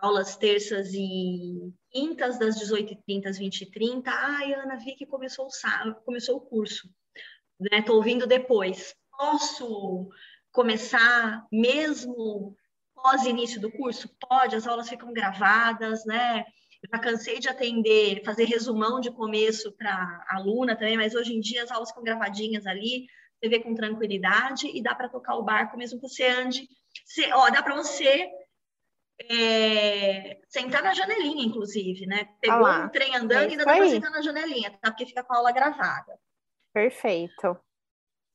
Aulas 0.01 0.35
terças 0.35 0.93
e 0.93 1.73
quintas, 1.89 2.37
das 2.37 2.59
18h30 2.59 3.27
às 3.27 3.39
20h30. 3.39 4.03
Ai, 4.07 4.53
Ana, 4.53 4.75
vi 4.75 4.95
que 4.95 5.05
começou 5.05 5.47
o, 5.47 5.95
começou 6.03 6.37
o 6.37 6.41
curso. 6.41 6.89
Estou 7.71 7.95
né? 7.95 7.97
ouvindo 7.97 8.27
depois. 8.27 8.93
Posso 9.17 10.09
começar 10.53 11.45
mesmo 11.51 12.55
pós 12.95 13.25
início 13.25 13.59
do 13.59 13.71
curso? 13.71 14.07
Pode, 14.29 14.55
as 14.55 14.65
aulas 14.65 14.87
ficam 14.87 15.11
gravadas, 15.11 16.05
né? 16.05 16.45
Eu 16.81 16.89
já 16.93 16.99
cansei 16.99 17.39
de 17.39 17.49
atender, 17.49 18.23
fazer 18.23 18.45
resumão 18.45 19.01
de 19.01 19.11
começo 19.11 19.71
para 19.73 20.25
aluna 20.29 20.75
também, 20.75 20.95
mas 20.95 21.15
hoje 21.15 21.33
em 21.33 21.39
dia 21.39 21.63
as 21.63 21.71
aulas 21.71 21.89
ficam 21.89 22.03
gravadinhas 22.03 22.65
ali, 22.65 23.07
você 23.41 23.49
vê 23.49 23.59
com 23.59 23.73
tranquilidade 23.73 24.67
e 24.73 24.81
dá 24.81 24.93
para 24.95 25.09
tocar 25.09 25.35
o 25.35 25.43
barco 25.43 25.77
mesmo 25.77 25.99
que 25.99 26.07
você 26.07 26.25
ande. 26.25 26.67
Você, 27.05 27.31
ó, 27.33 27.49
dá 27.49 27.61
para 27.63 27.75
você 27.75 28.29
é, 29.29 30.39
sentar 30.47 30.83
na 30.83 30.93
janelinha, 30.93 31.45
inclusive, 31.45 32.05
né? 32.05 32.29
Pegou 32.39 32.67
um 32.67 32.89
trem 32.89 33.15
andando 33.15 33.43
é 33.43 33.47
e 33.47 33.51
ainda 33.51 33.65
dá 33.65 33.75
para 33.75 33.89
sentar 33.89 34.11
na 34.11 34.21
janelinha, 34.21 34.71
tá? 34.81 34.91
Porque 34.91 35.05
fica 35.05 35.23
com 35.23 35.33
a 35.33 35.37
aula 35.37 35.51
gravada. 35.51 36.17
Perfeito. 36.73 37.57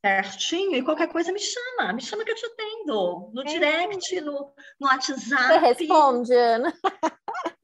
Certinho, 0.05 0.77
e 0.77 0.83
qualquer 0.83 1.09
coisa 1.09 1.33
me 1.33 1.41
chama, 1.41 1.93
me 1.93 2.01
chama 2.01 2.25
que 2.25 2.31
eu 2.31 2.37
te 2.37 2.47
atendo. 2.47 3.31
No 3.33 3.43
é. 3.43 3.45
direct, 3.45 4.21
no, 4.21 4.53
no 4.81 4.87
WhatsApp. 4.87 5.21
Você 5.27 5.59
responde, 5.59 6.33
Ana. 6.33 6.73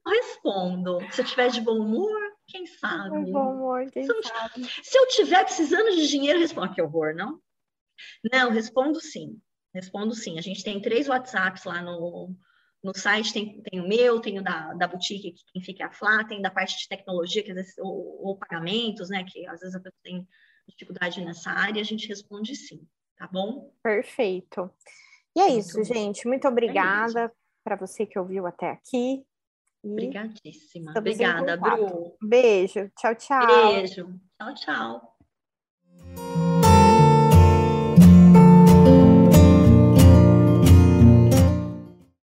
Eu 0.05 0.11
respondo. 0.11 0.99
Se 1.11 1.21
eu 1.21 1.25
tiver 1.25 1.49
de 1.49 1.61
bom 1.61 1.79
humor, 1.79 2.19
quem 2.47 2.65
sabe? 2.67 3.23
De 3.23 3.31
bom 3.31 3.53
humor, 3.53 3.89
quem 3.89 4.03
se 4.05 4.11
eu, 4.11 4.23
sabe? 4.23 4.65
Se 4.83 4.97
eu 4.97 5.07
tiver 5.07 5.43
precisando 5.45 5.95
de 5.95 6.07
dinheiro, 6.07 6.39
respondo. 6.39 6.73
Que 6.73 6.81
horror, 6.81 7.15
não? 7.15 7.39
Não, 8.31 8.51
respondo 8.51 8.99
sim. 8.99 9.39
Respondo 9.73 10.13
sim. 10.13 10.37
A 10.37 10.41
gente 10.41 10.63
tem 10.63 10.81
três 10.81 11.07
WhatsApps 11.07 11.63
lá 11.63 11.81
no, 11.81 12.35
no 12.83 12.95
site, 12.95 13.33
tem, 13.33 13.61
tem 13.61 13.79
o 13.79 13.87
meu, 13.87 14.19
tem 14.19 14.39
o 14.39 14.43
da, 14.43 14.73
da 14.73 14.87
boutique, 14.87 15.31
que 15.31 15.43
quem 15.53 15.61
fica 15.61 15.83
é 15.83 15.87
a 15.87 15.91
Flá, 15.91 16.23
tem 16.23 16.41
da 16.41 16.51
parte 16.51 16.77
de 16.77 16.87
tecnologia, 16.87 17.43
que 17.43 17.51
às 17.51 17.55
vezes, 17.55 17.77
ou, 17.77 18.27
ou 18.27 18.37
pagamentos, 18.37 19.09
né? 19.09 19.23
Que 19.23 19.47
às 19.47 19.61
vezes 19.61 19.75
a 19.75 19.79
pessoa 19.79 20.01
tem 20.03 20.27
dificuldade 20.67 21.23
nessa 21.23 21.51
área, 21.51 21.81
a 21.81 21.85
gente 21.85 22.07
responde 22.07 22.55
sim, 22.55 22.87
tá 23.17 23.27
bom? 23.27 23.73
Perfeito. 23.81 24.69
E 25.35 25.41
é 25.41 25.49
Muito 25.49 25.59
isso, 25.59 25.77
bom. 25.77 25.83
gente. 25.83 26.27
Muito 26.27 26.47
obrigada 26.47 27.25
é 27.25 27.31
para 27.63 27.75
você 27.75 28.05
que 28.05 28.17
ouviu 28.17 28.45
até 28.45 28.71
aqui. 28.71 29.25
Obrigadíssima. 29.83 30.93
Obrigada, 30.97 31.57
Bru. 31.57 32.15
Beijo. 32.21 32.89
Tchau, 32.97 33.15
tchau. 33.15 33.73
Beijo. 33.73 34.19
Tchau, 34.39 34.53
tchau. 34.55 35.14